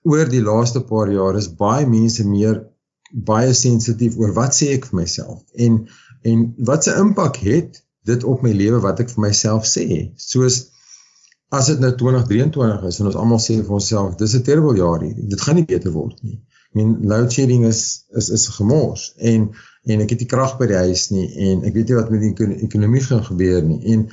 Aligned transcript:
oor 0.02 0.28
die 0.28 0.42
laaste 0.42 0.82
paar 0.84 1.10
jaar 1.10 1.36
is 1.38 1.48
baie 1.48 1.86
mense 1.86 2.26
meer 2.26 2.66
baie 3.12 3.52
sensitief 3.54 4.16
oor 4.18 4.32
wat 4.36 4.56
sê 4.56 4.72
ek 4.74 4.88
vir 4.90 5.02
myself 5.02 5.42
en 5.66 5.86
en 6.24 6.54
wat 6.68 6.84
se 6.84 6.94
impak 6.96 7.36
het 7.44 7.82
dit 8.08 8.24
op 8.24 8.42
my 8.42 8.52
lewe 8.52 8.80
wat 8.82 9.00
ek 9.00 9.10
vir 9.10 9.22
myself 9.28 9.66
sê. 9.68 10.12
Soos 10.16 10.72
as 11.52 11.68
dit 11.68 11.80
nou 11.84 11.90
2023 12.00 12.84
is 12.88 12.98
en 13.00 13.08
ons 13.10 13.18
almal 13.20 13.40
sê 13.44 13.58
vir 13.60 13.76
onsself 13.76 14.16
dis 14.20 14.34
'n 14.38 14.44
terrible 14.46 14.76
jaar 14.78 15.02
hier. 15.04 15.14
Dit 15.32 15.40
gaan 15.44 15.58
nie 15.60 15.68
beter 15.68 15.92
word 15.92 16.22
nie. 16.22 16.38
Ek 16.70 16.78
meen 16.78 16.92
load 17.10 17.32
shedding 17.32 17.66
is 17.68 17.82
is 18.20 18.30
is 18.36 18.46
gemors 18.56 19.02
en 19.32 19.50
en 19.84 20.04
ek 20.04 20.14
het 20.14 20.22
nie 20.24 20.30
krag 20.30 20.54
by 20.60 20.68
die 20.70 20.80
huis 20.86 21.10
nie 21.10 21.26
en 21.48 21.66
ek 21.68 21.74
weet 21.74 21.92
nie 21.92 21.98
wat 21.98 22.10
met 22.14 22.24
die 22.24 22.60
ekonomie 22.68 23.02
gaan 23.08 23.24
gebeur 23.26 23.60
nie. 23.66 23.80
En 23.94 24.06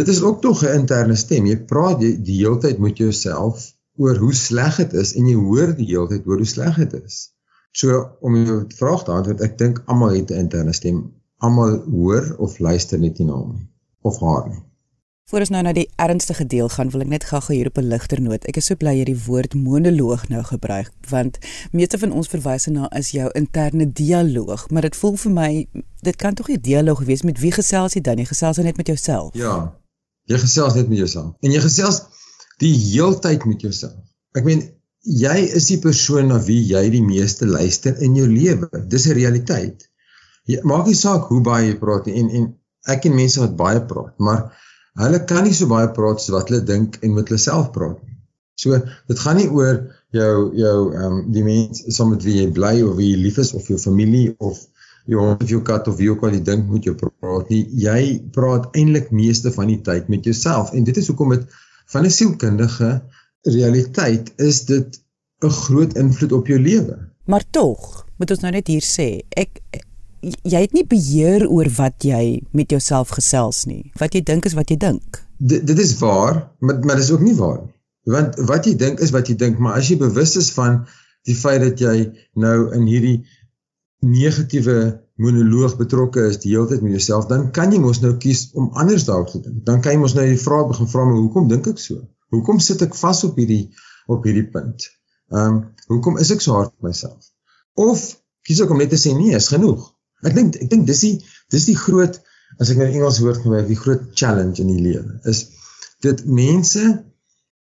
dit 0.00 0.08
is 0.14 0.20
ook 0.22 0.42
tog 0.42 0.64
'n 0.64 0.74
interne 0.80 1.16
stem. 1.16 1.46
Jy 1.46 1.56
praat 1.72 2.02
jy, 2.04 2.12
die 2.28 2.36
hele 2.42 2.58
tyd 2.66 2.78
met 2.78 2.98
jouself 2.98 3.72
oor 3.96 4.20
hoe 4.26 4.34
sleg 4.34 4.76
dit 4.76 4.92
is 4.92 5.14
en 5.14 5.26
jy 5.26 5.38
hoor 5.40 5.74
die 5.80 5.86
hele 5.86 6.08
tyd 6.08 6.24
hoe 6.24 6.44
sleg 6.44 6.76
dit 6.76 7.00
is. 7.04 7.30
So 7.72 8.04
om 8.20 8.36
jou 8.44 8.64
vraag 8.76 9.04
te 9.04 9.12
antwoord, 9.12 9.40
ek 9.40 9.58
dink 9.58 9.82
almal 9.86 10.14
het 10.18 10.30
'n 10.30 10.44
interne 10.44 10.72
stem. 10.72 11.12
Almal 11.38 11.80
hoor 11.90 12.34
of 12.38 12.58
luister 12.58 12.98
net 12.98 13.18
nie 13.18 13.26
na 13.26 13.40
hom 13.40 13.52
nie 13.54 13.68
of 14.02 14.20
haar 14.20 14.48
nie. 14.48 14.62
Voor 15.30 15.40
ons 15.40 15.48
nou 15.54 15.62
na 15.64 15.70
die 15.72 15.86
ernstige 15.96 16.44
deel 16.52 16.66
gaan, 16.68 16.90
wil 16.92 17.00
ek 17.00 17.08
net 17.08 17.22
gou-gou 17.24 17.54
hier 17.56 17.68
op 17.70 17.78
'n 17.80 17.88
ligter 17.88 18.20
noot. 18.20 18.42
Ek 18.44 18.58
is 18.60 18.66
so 18.68 18.76
bly 18.76 18.92
jy 18.98 19.04
die 19.08 19.20
woord 19.26 19.54
monoloog 19.56 20.26
nou 20.28 20.42
gebruik, 20.44 20.90
want 21.08 21.38
meeste 21.72 21.98
van 21.98 22.12
ons 22.12 22.28
verwys 22.28 22.66
na 22.66 22.90
is 22.92 23.10
jou 23.16 23.30
interne 23.32 23.86
dialoog, 23.92 24.66
maar 24.70 24.82
dit 24.82 24.96
voel 24.96 25.16
vir 25.16 25.32
my 25.32 25.66
dit 26.02 26.16
kan 26.16 26.34
tog 26.34 26.48
nie 26.48 26.60
dialoog 26.60 27.00
wees 27.08 27.22
met 27.22 27.40
wie 27.40 27.52
gesels 27.52 27.94
jy 27.94 28.00
dan? 28.00 28.18
Jy 28.18 28.24
gesels 28.24 28.56
net 28.56 28.76
met 28.76 28.86
jouself. 28.86 29.34
Ja. 29.34 29.72
Jy 30.24 30.38
gesels 30.38 30.74
net 30.74 30.88
met 30.88 30.98
jouself. 30.98 31.32
En 31.40 31.50
jy 31.50 31.60
gesels 31.60 32.02
die 32.58 32.74
heeltyd 32.74 33.44
met 33.44 33.60
jouself. 33.60 33.96
Ek 34.36 34.44
meen 34.44 34.62
jy 35.00 35.38
is 35.56 35.66
die 35.66 35.78
persoon 35.78 36.28
na 36.28 36.38
wie 36.38 36.60
jy 36.68 36.90
die 36.90 37.02
meeste 37.02 37.46
luister 37.46 37.96
in 37.96 38.14
jou 38.14 38.28
lewe. 38.28 38.68
Dis 38.88 39.06
'n 39.06 39.16
realiteit. 39.16 39.88
Jy 40.44 40.60
maak 40.62 40.86
nie 40.86 40.94
saak 40.94 41.24
hoe 41.32 41.40
baie 41.40 41.72
jy 41.72 41.78
praat 41.78 42.06
nie 42.06 42.14
en 42.20 42.30
en 42.30 42.54
ek 42.86 43.00
ken 43.00 43.14
mense 43.14 43.40
wat 43.40 43.56
baie 43.56 43.80
praat, 43.80 44.18
maar 44.18 44.52
Hulle 45.02 45.24
kan 45.26 45.42
nie 45.46 45.54
so 45.58 45.66
baie 45.70 45.88
praat 45.94 46.20
as 46.22 46.30
wat 46.34 46.50
hulle 46.50 46.62
dink 46.66 47.00
en 47.02 47.16
met 47.16 47.30
hulle 47.30 47.42
self 47.42 47.72
praat 47.74 47.96
nie. 48.02 48.14
So 48.62 48.78
dit 49.10 49.18
gaan 49.18 49.40
nie 49.40 49.48
oor 49.50 49.80
jou 50.14 50.34
jou 50.54 50.76
ehm 50.94 51.06
um, 51.06 51.16
die 51.34 51.42
mens 51.46 51.82
saam 51.96 52.12
met 52.14 52.22
wie 52.26 52.36
jy 52.38 52.50
bly 52.58 52.76
of 52.86 52.94
wie 53.00 53.10
jy 53.10 53.18
lief 53.24 53.40
is 53.42 53.50
of 53.58 53.66
jou 53.70 53.78
familie 53.82 54.28
of 54.38 54.60
jou 55.10 55.24
of 55.32 55.48
jou 55.50 55.60
kat 55.66 55.90
of 55.90 55.98
wie 55.98 56.10
ook 56.12 56.22
al 56.22 56.36
jy 56.36 56.42
dink 56.46 56.70
moet 56.70 56.86
jy 56.86 56.94
praat 57.00 57.50
nie. 57.50 57.64
Jy 57.86 58.02
praat 58.36 58.70
eintlik 58.78 59.10
meeste 59.10 59.50
van 59.56 59.72
die 59.72 59.80
tyd 59.88 60.12
met 60.14 60.30
jouself 60.30 60.70
en 60.72 60.86
dit 60.86 61.02
is 61.02 61.10
hoekom 61.10 61.34
dit 61.34 61.58
van 61.94 62.06
'n 62.06 62.14
sielkundige 62.18 62.92
realiteit 63.56 64.30
is 64.38 64.64
dit 64.70 65.00
'n 65.42 65.50
groot 65.50 65.98
invloed 65.98 66.32
op 66.32 66.46
jou 66.46 66.60
lewe. 66.60 66.96
Maar 67.26 67.44
tog, 67.50 68.06
moet 68.16 68.30
ons 68.30 68.40
nou 68.40 68.52
net 68.52 68.66
hier 68.68 68.84
sê, 68.84 69.24
ek 69.36 69.60
jy 70.42 70.60
het 70.64 70.74
nie 70.76 70.86
beheer 70.88 71.46
oor 71.48 71.68
wat 71.76 72.04
jy 72.06 72.42
met 72.56 72.70
jouself 72.70 73.14
gesels 73.16 73.64
nie. 73.70 73.92
Wat 74.00 74.14
jy 74.14 74.22
dink 74.26 74.48
is 74.48 74.56
wat 74.58 74.70
jy 74.72 74.78
dink. 74.80 75.22
Dit 75.38 75.66
dit 75.66 75.78
is 75.78 75.96
waar, 76.00 76.44
maar 76.60 76.80
maar 76.84 77.00
dit 77.00 77.04
is 77.04 77.12
ook 77.14 77.24
nie 77.24 77.36
waar 77.38 77.60
nie. 77.62 77.72
Want 78.14 78.36
wat 78.50 78.66
jy 78.68 78.74
dink 78.80 79.00
is 79.00 79.14
wat 79.14 79.28
jy 79.28 79.36
dink, 79.40 79.58
maar 79.58 79.78
as 79.80 79.88
jy 79.88 79.96
bewus 80.00 80.36
is 80.40 80.50
van 80.56 80.84
die 81.24 81.36
feit 81.36 81.62
dat 81.62 81.80
jy 81.80 81.94
nou 82.36 82.56
in 82.76 82.84
hierdie 82.88 83.16
negatiewe 84.04 84.78
monoloog 85.16 85.76
betrokke 85.78 86.26
is 86.28 86.40
die 86.42 86.52
hele 86.52 86.68
tyd 86.68 86.82
met 86.84 86.96
jouself, 86.98 87.28
dan 87.30 87.46
kan 87.56 87.72
jy 87.72 87.80
mos 87.80 88.02
nou 88.02 88.12
kies 88.20 88.48
om 88.58 88.72
anders 88.80 89.06
daarop 89.08 89.30
te 89.32 89.40
dink. 89.40 89.62
Dan 89.64 89.80
kan 89.80 89.94
jy 89.94 90.02
mos 90.02 90.16
nou 90.18 90.26
die 90.28 90.40
vraag 90.40 90.68
begin 90.72 90.90
vra, 90.90 91.06
maar 91.08 91.22
hoekom 91.22 91.48
dink 91.48 91.70
ek 91.70 91.80
so? 91.80 92.02
Hoekom 92.34 92.60
sit 92.60 92.82
ek 92.84 92.96
vas 92.98 93.22
op 93.24 93.38
hierdie 93.40 93.62
op 94.10 94.26
hierdie 94.26 94.48
punt? 94.52 94.90
Ehm, 95.32 95.46
um, 95.46 95.60
hoekom 95.88 96.18
is 96.20 96.32
ek 96.34 96.44
so 96.44 96.58
hard 96.58 96.74
op 96.74 96.88
myself? 96.88 97.30
Of 97.80 98.04
kies 98.44 98.60
ek 98.60 98.72
om 98.74 98.82
net 98.82 98.92
te 98.92 99.00
sê 99.00 99.14
nee, 99.16 99.32
is 99.36 99.48
genoeg. 99.52 99.93
Ek 100.22 100.36
dink 100.36 100.60
ek 100.62 100.70
dink 100.70 100.86
dis 100.86 101.02
die 101.06 101.16
dis 101.52 101.66
die 101.70 101.78
groot 101.78 102.20
as 102.60 102.70
ek 102.70 102.78
nou 102.78 102.86
Engels 102.86 103.18
woord 103.24 103.42
gebruik, 103.42 103.66
die 103.66 103.80
groot 103.80 104.06
challenge 104.14 104.62
in 104.62 104.70
die 104.70 104.82
lewe 104.84 105.18
is 105.30 105.46
dit 106.04 106.24
mense 106.28 106.84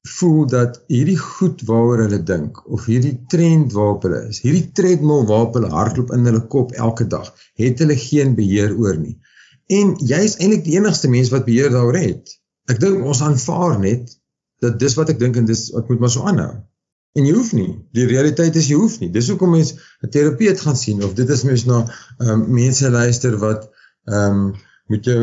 voel 0.06 0.46
dat 0.50 0.78
hierdie 0.92 1.18
goed 1.18 1.64
waaroor 1.66 2.04
hulle 2.06 2.22
dink 2.24 2.60
of 2.70 2.86
hierdie 2.90 3.16
trend 3.32 3.74
waarop 3.74 4.06
hulle 4.06 4.22
is, 4.30 4.42
hierdie 4.46 4.68
treadmill 4.78 5.26
waarop 5.30 5.58
hulle 5.58 5.72
hardloop 5.74 6.14
in 6.14 6.28
hulle 6.30 6.44
kop 6.52 6.76
elke 6.88 7.08
dag, 7.10 7.32
het 7.58 7.82
hulle 7.82 7.98
geen 7.98 8.36
beheer 8.38 8.76
oor 8.78 9.00
nie. 9.02 9.16
En 9.74 9.96
jy 9.98 10.22
is 10.28 10.38
eintlik 10.38 10.66
die 10.68 10.78
enigste 10.78 11.10
mens 11.10 11.32
wat 11.34 11.48
beheer 11.48 11.74
daaroor 11.74 11.98
het. 11.98 12.36
Ek 12.70 12.82
dink 12.82 13.02
ons 13.06 13.24
aanvaar 13.26 13.80
net 13.82 14.14
dat 14.62 14.78
dis 14.82 14.94
wat 15.00 15.10
ek 15.14 15.20
dink 15.22 15.42
en 15.42 15.50
dis 15.50 15.68
ek 15.74 15.90
moet 15.90 16.06
maar 16.06 16.14
so 16.14 16.30
aanhou. 16.30 16.54
En 17.16 17.26
jy 17.26 17.34
hoef 17.36 17.54
nie. 17.56 17.70
Die 17.96 18.06
realiteit 18.10 18.56
is 18.60 18.68
jy 18.68 18.78
hoef 18.80 19.00
nie. 19.00 19.10
Dis 19.12 19.30
hoekom 19.32 19.54
mense 19.56 19.78
'n 20.04 20.12
terapeut 20.12 20.60
gaan 20.60 20.76
sien 20.76 21.04
of 21.04 21.14
dit 21.16 21.30
is 21.30 21.44
mens 21.48 21.66
na 21.66 21.82
ehm 21.86 22.32
um, 22.32 22.48
mense 22.62 22.90
luister 22.92 23.38
wat 23.44 23.70
ehm 24.06 24.40
um, 24.40 24.56
met 24.88 25.06
jou 25.06 25.22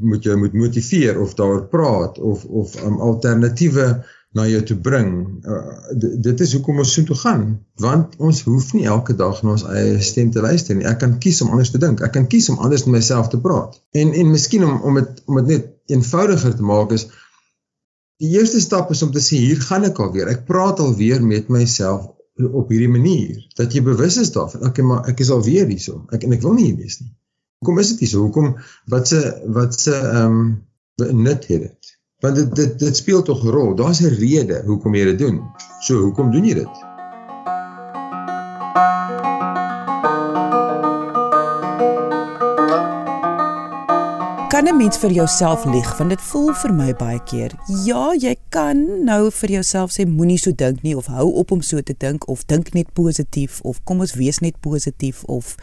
moet 0.00 0.22
jou 0.22 0.36
moet 0.36 0.52
motiveer 0.52 1.20
of 1.20 1.34
daaroor 1.34 1.66
praat 1.70 2.18
of 2.18 2.44
of 2.44 2.72
um, 2.84 3.00
alternatiewe 3.00 4.04
na 4.36 4.46
jou 4.46 4.62
toe 4.62 4.76
bring. 4.76 5.12
Uh, 5.44 5.76
dit 6.20 6.40
is 6.40 6.52
hoekom 6.56 6.80
ons 6.82 6.92
so 6.92 7.04
toe 7.08 7.16
gaan 7.16 7.44
want 7.84 8.16
ons 8.16 8.42
hoef 8.48 8.72
nie 8.72 8.86
elke 8.86 9.14
dag 9.16 9.42
na 9.42 9.54
ons 9.54 9.64
eie 9.70 10.00
stem 10.04 10.32
te 10.32 10.40
luister 10.44 10.76
nie. 10.76 10.88
Ek 10.88 10.98
kan 11.04 11.18
kies 11.22 11.40
om 11.44 11.52
anders 11.54 11.70
te 11.72 11.80
dink. 11.82 12.02
Ek 12.04 12.12
kan 12.16 12.26
kies 12.32 12.48
om 12.52 12.58
anders 12.58 12.84
met 12.88 12.98
myself 12.98 13.30
te 13.32 13.40
praat. 13.40 13.78
En 13.92 14.12
en 14.12 14.32
miskien 14.32 14.64
om 14.64 14.80
om 14.80 14.98
dit 15.00 15.22
om 15.26 15.40
dit 15.40 15.54
net 15.54 15.72
eenvoudiger 15.92 16.56
te 16.56 16.66
maak 16.66 16.92
is 16.96 17.06
Die 18.22 18.32
eerste 18.38 18.60
stap 18.60 18.90
is 18.90 19.02
om 19.04 19.10
te 19.12 19.20
sê 19.20 19.40
hier 19.42 19.60
gaan 19.60 19.84
ek 19.88 19.98
alweer. 20.00 20.30
Ek 20.32 20.46
praat 20.48 20.80
alweer 20.80 21.24
met 21.24 21.50
myself 21.52 22.06
op 22.36 22.72
hierdie 22.72 22.92
manier 22.92 23.36
dat 23.56 23.72
jy 23.72 23.82
bewus 23.84 24.16
is 24.20 24.32
daarvan. 24.32 24.64
Okay, 24.68 24.84
maar 24.84 25.08
ek 25.10 25.20
is 25.24 25.32
alweer 25.32 25.68
hierso. 25.68 26.04
Ek 26.16 26.24
en 26.24 26.36
ek 26.36 26.44
wil 26.44 26.56
nie 26.56 26.70
hier 26.70 26.80
wees 26.80 27.00
nie. 27.02 27.12
Hoekom 27.60 27.80
is 27.82 27.92
dit 27.92 28.04
hierso? 28.04 28.24
Hoekom 28.24 28.54
wat 28.92 29.12
se 29.12 29.20
wat 29.58 29.76
se 29.80 29.96
ehm 29.96 30.40
um, 30.40 31.22
nut 31.26 31.44
het 31.52 31.68
dit? 31.68 31.94
Want 32.24 32.40
dit 32.40 32.56
dit 32.56 32.78
dit 32.86 32.96
speel 32.96 33.22
tog 33.22 33.44
'n 33.44 33.52
rol. 33.52 33.74
Daar's 33.76 34.00
'n 34.00 34.16
rede 34.16 34.62
hoekom 34.64 34.94
jy 34.94 35.04
dit 35.12 35.18
doen. 35.18 35.40
So, 35.80 36.00
hoekom 36.08 36.32
doen 36.32 36.44
jy 36.44 36.54
dit? 36.64 36.85
Kan 44.56 44.68
'n 44.68 44.76
mens 44.76 44.98
vir 44.98 45.12
jouself 45.12 45.64
lieg 45.64 45.96
want 45.96 46.10
dit 46.10 46.20
voel 46.20 46.54
vir 46.54 46.72
my 46.74 46.94
baie 46.94 47.22
keer. 47.24 47.52
Ja, 47.84 48.14
jy 48.14 48.36
kan 48.48 49.04
nou 49.04 49.30
vir 49.30 49.50
jouself 49.50 49.92
sê 49.92 50.06
moenie 50.08 50.38
so 50.38 50.54
dink 50.54 50.82
nie 50.82 50.96
of 50.96 51.06
hou 51.06 51.32
op 51.32 51.50
om 51.50 51.62
so 51.62 51.80
te 51.80 51.94
dink 51.98 52.28
of 52.28 52.44
dink 52.46 52.72
net 52.72 52.92
positief 52.92 53.60
of 53.60 53.84
kom 53.84 54.00
ons 54.00 54.14
wees 54.14 54.38
net 54.38 54.60
positief 54.60 55.24
of 55.24 55.56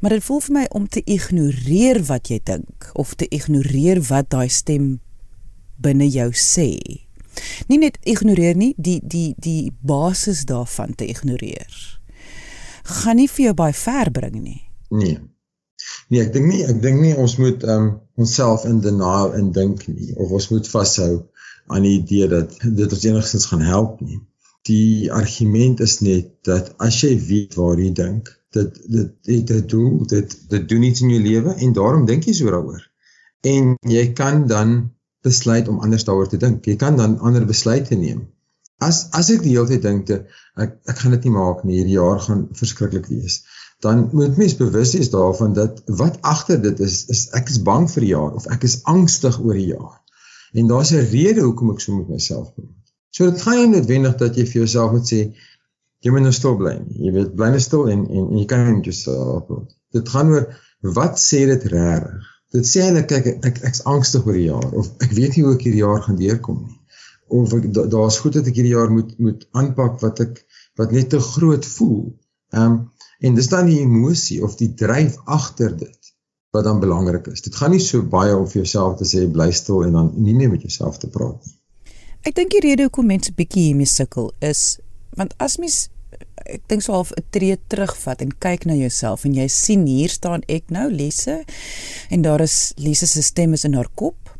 maar 0.00 0.10
dit 0.10 0.24
voel 0.24 0.40
vir 0.40 0.52
my 0.52 0.66
om 0.70 0.88
te 0.88 1.02
ignoreer 1.04 2.02
wat 2.02 2.28
jy 2.28 2.40
dink 2.44 2.90
of 2.92 3.14
te 3.14 3.26
ignoreer 3.28 4.02
wat 4.02 4.30
daai 4.30 4.48
stem 4.48 5.00
binne 5.76 6.08
jou 6.08 6.30
sê. 6.32 6.80
Nie 7.68 7.78
net 7.78 7.98
ignoreer 8.02 8.56
nie, 8.56 8.74
die 8.76 9.00
die 9.02 9.34
die 9.38 9.72
basis 9.80 10.44
daarvan 10.44 10.94
te 10.94 11.06
ignoreer. 11.06 12.00
Gaan 12.82 13.16
nie 13.16 13.28
vir 13.28 13.44
jou 13.44 13.54
baie 13.54 13.72
ver 13.72 14.10
bring 14.10 14.42
nie. 14.42 14.62
Nee. 14.88 15.20
Nee, 16.10 16.24
ek 16.24 16.32
dink 16.34 16.48
nie 16.50 16.62
ek 16.66 16.80
dink 16.82 17.00
nie 17.00 17.12
ons 17.24 17.36
moet 17.38 17.64
um 17.74 17.90
onsself 18.20 18.64
in 18.68 18.80
denial 18.84 19.34
in 19.38 19.52
dink 19.56 19.86
nie 19.88 20.10
of 20.16 20.32
ons 20.38 20.48
moet 20.50 20.68
vashou 20.68 21.12
aan 21.70 21.86
die 21.86 21.96
idee 22.00 22.26
dat 22.32 22.56
dit 22.64 22.96
ons 22.96 23.06
enigstens 23.06 23.46
gaan 23.50 23.62
help 23.62 24.00
nie. 24.02 24.18
Die 24.68 25.10
argument 25.14 25.80
is 25.86 26.00
net 26.04 26.32
dat 26.48 26.72
as 26.82 26.98
jy 27.04 27.12
weet 27.28 27.54
waar 27.58 27.78
jy 27.78 27.92
dink, 27.96 28.32
dit 28.56 28.80
dit 28.96 29.30
het 29.30 29.52
'n 29.56 29.66
doel, 29.74 30.06
dit 30.14 30.34
dit 30.54 30.68
doen 30.72 30.88
iets 30.88 31.04
in 31.06 31.14
jou 31.14 31.22
lewe 31.22 31.54
en 31.54 31.72
daarom 31.78 32.06
dink 32.10 32.26
jy 32.26 32.34
so 32.40 32.50
daaroor. 32.50 32.82
En 33.46 33.76
jy 33.86 34.04
kan 34.12 34.46
dan 34.46 34.74
besluit 35.22 35.68
om 35.68 35.80
anders 35.80 36.04
daaroor 36.04 36.28
te 36.28 36.36
dink. 36.42 36.66
Jy 36.66 36.76
kan 36.76 36.96
dan 36.96 37.18
ander 37.18 37.46
besluite 37.46 37.94
neem. 37.94 38.26
As 38.78 39.08
as 39.12 39.30
ek 39.30 39.42
die 39.44 39.54
hele 39.54 39.68
tyd 39.68 39.82
dink 39.82 40.10
ek 40.10 40.76
ek 40.90 40.98
gaan 40.98 41.16
dit 41.16 41.24
nie 41.24 41.36
maak 41.38 41.64
nie, 41.64 41.76
hierdie 41.76 41.98
jaar 42.00 42.20
gaan 42.20 42.48
verskriklik 42.52 43.06
wees 43.06 43.42
dan 43.80 44.08
moet 44.12 44.36
mens 44.36 44.56
bewus 44.56 44.92
wees 44.92 45.10
daarvan 45.10 45.52
dat 45.52 45.82
wat 45.86 46.18
agter 46.20 46.60
dit 46.62 46.80
is 46.80 47.04
is 47.06 47.28
ek 47.36 47.48
is 47.48 47.62
bang 47.62 47.86
vir 47.90 48.04
die 48.04 48.12
jaar 48.12 48.34
of 48.36 48.46
ek 48.52 48.66
is 48.68 48.82
angstig 48.84 49.38
oor 49.40 49.56
die 49.56 49.70
jaar. 49.72 49.96
En 50.52 50.66
daar's 50.66 50.92
'n 50.92 51.06
rede 51.12 51.40
hoekom 51.40 51.70
ek 51.72 51.80
so 51.80 51.94
met 51.96 52.08
myself 52.08 52.52
praat. 52.54 52.76
So 53.10 53.30
dit 53.30 53.42
gaan 53.42 53.56
nie 53.56 53.70
noodwendig 53.76 54.16
dat 54.16 54.36
jy 54.36 54.44
vir 54.46 54.60
jouself 54.62 54.92
moet 54.92 55.08
sê 55.12 55.20
jy 56.00 56.10
moet 56.10 56.22
nou 56.22 56.32
stil 56.32 56.56
bly 56.56 56.74
nie. 56.82 57.06
Jy 57.06 57.12
weet 57.12 57.34
bly 57.34 57.48
net 57.54 57.62
stil 57.62 57.88
en, 57.88 58.04
en 58.08 58.28
en 58.28 58.36
jy 58.38 58.44
kan 58.52 58.66
net 58.68 58.84
jouself 58.84 59.46
praat. 59.46 59.72
Dit 59.96 60.08
gaan 60.08 60.28
oor 60.34 60.46
wat 60.98 61.18
sê 61.20 61.46
dit 61.46 61.64
regtig? 61.72 62.28
Dit 62.52 62.66
sê 62.66 62.84
eintlik 62.84 63.08
kyk 63.08 63.26
ek 63.46 63.64
ek's 63.64 63.84
angstig 63.88 64.26
oor 64.26 64.36
die 64.36 64.48
jaar 64.50 64.70
of 64.74 64.92
ek 65.00 65.16
weet 65.16 65.36
nie 65.36 65.44
hoe 65.46 65.56
ek 65.56 65.66
hierdie 65.68 65.84
jaar 65.86 66.02
gaan 66.04 66.20
deurkom 66.20 66.62
nie. 66.66 66.78
Of 67.28 67.52
daar's 67.96 68.18
goed 68.18 68.36
dat 68.36 68.46
ek 68.46 68.60
hierdie 68.60 68.76
jaar 68.76 68.92
moet 68.92 69.18
moet 69.18 69.48
aanpak 69.52 70.00
wat 70.04 70.20
ek 70.20 70.44
wat 70.76 70.92
net 70.92 71.10
te 71.10 71.20
groot 71.32 71.66
voel. 71.76 72.10
Ehm 72.52 72.72
um, 72.72 72.80
En 73.20 73.34
dis 73.36 73.48
dan 73.48 73.66
die 73.68 73.80
emosie 73.80 74.40
of 74.44 74.56
die 74.56 74.72
dryf 74.74 75.16
agter 75.24 75.76
dit 75.76 76.12
wat 76.50 76.64
dan 76.64 76.80
belangrik 76.80 77.26
is. 77.26 77.42
Dit 77.44 77.54
gaan 77.54 77.70
nie 77.70 77.82
so 77.84 78.02
baie 78.02 78.34
om 78.36 78.46
vir 78.48 78.62
jouself 78.62 78.98
te 78.98 79.06
sê 79.06 79.26
bly 79.30 79.50
stil 79.54 79.84
en 79.86 79.92
dan 79.98 80.12
nie 80.16 80.34
meer 80.34 80.50
met 80.50 80.64
jouself 80.66 80.98
te 80.98 81.10
praat 81.12 81.38
nie. 81.46 81.56
Ek 82.26 82.34
dink 82.36 82.52
die 82.52 82.62
rede 82.64 82.88
hoekom 82.88 83.06
mense 83.06 83.32
bietjie 83.36 83.70
hiermee 83.70 83.88
sukkel 83.88 84.32
is 84.44 84.80
want 85.18 85.34
as 85.42 85.58
mens 85.62 85.88
ek 86.50 86.64
dink 86.70 86.82
so 86.82 86.94
half 86.96 87.12
'n 87.12 87.24
tree 87.30 87.56
terugvat 87.68 88.22
en 88.24 88.32
kyk 88.46 88.66
na 88.66 88.74
jouself 88.74 89.24
en 89.24 89.34
jy 89.34 89.46
sien 89.48 89.86
hier 89.86 90.08
staan 90.08 90.42
ek 90.48 90.70
nou 90.70 90.90
Lise 90.90 91.44
en 92.10 92.22
daar 92.22 92.40
is 92.40 92.72
Lise 92.76 93.06
se 93.06 93.22
stem 93.22 93.52
is 93.52 93.64
in 93.64 93.74
haar 93.74 93.90
kop 93.94 94.36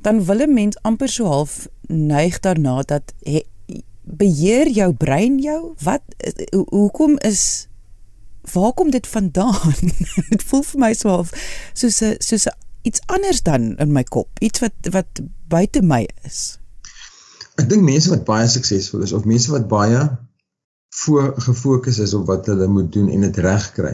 dan 0.00 0.24
wil 0.24 0.42
'n 0.42 0.54
mens 0.54 0.78
amper 0.82 1.08
so 1.08 1.26
half 1.26 1.68
neig 1.88 2.40
daarna 2.40 2.82
dat 2.82 3.12
he, 3.24 3.44
beheer 4.02 4.68
jou 4.68 4.92
brein 4.92 5.38
jou 5.38 5.74
wat 5.82 6.02
hoekom 6.70 7.18
is 7.18 7.68
waar 8.52 8.72
kom 8.72 8.90
dit 8.90 9.06
vandaan? 9.06 9.74
dit 10.34 10.42
voel 10.42 10.62
vir 10.62 10.80
my 10.80 10.92
so 10.98 11.22
soos 11.74 12.00
'n 12.02 12.16
soos 12.18 12.48
iets 12.82 13.00
anders 13.06 13.42
dan 13.42 13.76
in 13.76 13.92
my 13.92 14.02
kop, 14.02 14.28
iets 14.40 14.60
wat 14.60 14.90
wat 14.90 15.22
buite 15.48 15.82
my 15.82 16.02
is. 16.26 16.58
Ek 17.60 17.68
dink 17.68 17.84
mense 17.86 18.10
wat 18.10 18.24
baie 18.26 18.48
suksesvol 18.48 19.04
is 19.06 19.12
of 19.12 19.28
mense 19.28 19.52
wat 19.52 19.68
baie 19.70 20.02
voor 21.02 21.32
gefokus 21.40 21.98
is 21.98 22.14
op 22.14 22.26
wat 22.26 22.46
hulle 22.50 22.66
moet 22.68 22.92
doen 22.92 23.08
en 23.08 23.20
dit 23.20 23.38
reg 23.44 23.68
kry, 23.76 23.92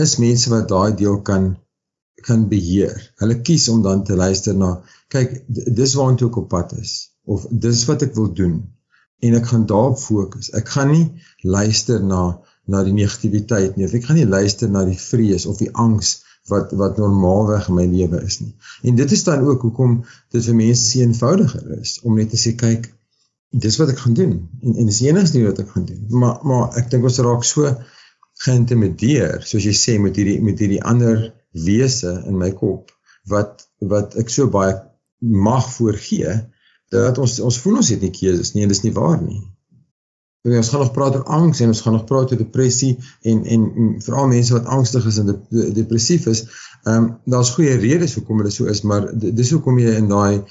is 0.00 0.16
mense 0.22 0.50
wat 0.52 0.68
daai 0.68 0.94
deel 0.96 1.20
kan 1.22 1.56
kan 2.26 2.48
beheer. 2.50 2.96
Hulle 3.22 3.40
kies 3.46 3.68
om 3.68 3.82
dan 3.82 4.04
te 4.04 4.16
luister 4.18 4.54
na 4.54 4.72
kyk 5.14 5.38
dis 5.48 5.94
waartoe 5.98 6.30
ek 6.30 6.40
op 6.40 6.48
pad 6.54 6.74
is 6.78 6.94
of 7.24 7.46
dis 7.50 7.84
wat 7.90 8.02
ek 8.06 8.16
wil 8.18 8.32
doen 8.34 8.56
en 9.22 9.34
ek 9.38 9.50
gaan 9.50 9.66
daarop 9.70 9.98
fokus. 10.00 10.50
Ek 10.54 10.68
gaan 10.74 10.92
nie 10.94 11.06
luister 11.42 12.02
na 12.02 12.22
na 12.68 12.84
die 12.84 12.94
negativiteit 12.96 13.76
nie 13.76 13.88
ek 13.88 14.06
gaan 14.06 14.20
nie 14.20 14.28
luister 14.28 14.70
na 14.72 14.84
die 14.88 14.98
vrees 15.00 15.46
of 15.50 15.60
die 15.62 15.70
angs 15.72 16.18
wat 16.48 16.72
wat 16.80 16.96
normaalweg 17.00 17.68
in 17.68 17.76
my 17.76 17.86
lewe 17.88 18.20
is 18.24 18.38
nie. 18.40 18.54
En 18.88 18.96
dit 18.96 19.12
is 19.12 19.24
dan 19.24 19.44
ook 19.44 19.64
hoekom 19.66 19.98
dit 20.32 20.44
vir 20.44 20.56
mense 20.56 20.84
se 20.84 21.02
eenvoudiger 21.04 21.80
is 21.80 21.98
om 22.02 22.16
net 22.16 22.32
te 22.32 22.40
sê 22.40 22.54
kyk 22.56 22.88
dis 23.64 23.78
wat 23.80 23.92
ek 23.92 24.02
gaan 24.04 24.16
doen 24.16 24.34
en 24.62 24.76
en 24.82 24.90
dis 24.90 25.00
enigste 25.06 25.44
wat 25.44 25.62
ek 25.64 25.72
gaan 25.74 25.86
doen. 25.88 26.04
Maar 26.08 26.44
maar 26.50 26.78
ek 26.80 26.90
dink 26.92 27.08
ons 27.08 27.20
raak 27.26 27.44
so 27.48 27.72
geïntimideer 28.44 29.42
soos 29.50 29.66
jy 29.66 29.74
sê 29.76 29.96
met 30.02 30.16
hierdie 30.16 30.38
met 30.44 30.60
hierdie 30.62 30.82
ander 30.92 31.28
wese 31.68 32.14
in 32.28 32.38
my 32.38 32.52
kop 32.60 32.92
wat 33.32 33.66
wat 33.92 34.16
ek 34.20 34.30
so 34.32 34.48
baie 34.52 34.76
mag 35.48 35.66
voorgee 35.74 36.36
dat 36.94 37.18
ons 37.18 37.38
ons 37.44 37.60
voel 37.62 37.80
ons 37.82 37.92
het 37.92 38.04
nie 38.04 38.14
keuses 38.14 38.54
nie 38.54 38.64
en 38.64 38.72
dis 38.72 38.84
nie 38.84 38.94
waar 38.96 39.20
nie. 39.22 39.42
En 40.42 40.56
ons 40.56 40.68
gaan 40.68 40.80
nog 40.80 40.92
praat 40.92 41.14
oor 41.14 41.24
angs 41.24 41.60
en 41.60 41.72
ons 41.72 41.80
gaan 41.80 41.92
nog 41.92 42.04
praat 42.04 42.30
oor 42.30 42.38
depressie 42.38 42.98
en 43.22 43.44
en, 43.44 43.68
en 43.74 43.92
veral 44.02 44.26
mense 44.30 44.52
wat 44.52 44.64
angstig 44.64 45.06
is 45.06 45.18
en 45.18 45.26
de, 45.26 45.36
de, 45.48 45.72
depressief 45.72 46.26
is. 46.26 46.44
Ehm 46.82 46.96
um, 46.96 47.08
daar's 47.24 47.50
goeie 47.50 47.76
redes 47.76 48.14
hoekom 48.14 48.42
dit 48.42 48.52
so 48.52 48.64
is, 48.64 48.82
maar 48.82 49.10
dis 49.18 49.50
hoekom 49.50 49.78
jy 49.78 49.96
in 49.98 50.08
daai 50.08 50.44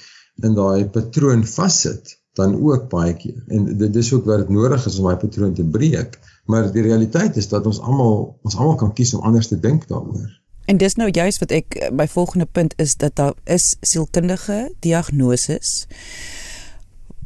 in 0.43 0.53
daai 0.53 0.85
patroon 0.93 1.45
vassit 1.47 2.17
dan 2.37 2.55
ook 2.61 2.89
baie 2.89 3.13
keer. 3.17 3.43
En 3.47 3.77
dit 3.77 3.93
dis 3.93 4.13
ook 4.13 4.25
wat 4.25 4.43
dit 4.43 4.49
nodig 4.49 4.85
is 4.85 4.97
om 4.99 5.07
daai 5.09 5.21
patroon 5.23 5.53
te 5.53 5.63
breek. 5.63 6.19
Maar 6.45 6.71
die 6.71 6.81
realiteit 6.81 7.35
is 7.35 7.47
dat 7.49 7.65
ons 7.65 7.79
almal 7.79 8.37
ons 8.41 8.55
almal 8.55 8.75
kan 8.75 8.93
kies 8.93 9.13
om 9.13 9.23
anders 9.25 9.47
te 9.47 9.59
dink 9.59 9.87
daaroor. 9.87 10.27
En 10.67 10.77
dis 10.77 10.95
nou 10.99 11.09
juist 11.11 11.39
wat 11.39 11.51
ek 11.55 11.77
my 11.95 12.07
volgende 12.11 12.45
punt 12.45 12.73
is 12.75 12.97
dat 12.99 13.15
daar 13.15 13.33
is 13.43 13.75
sielkundige 13.81 14.73
diagnoses 14.83 15.87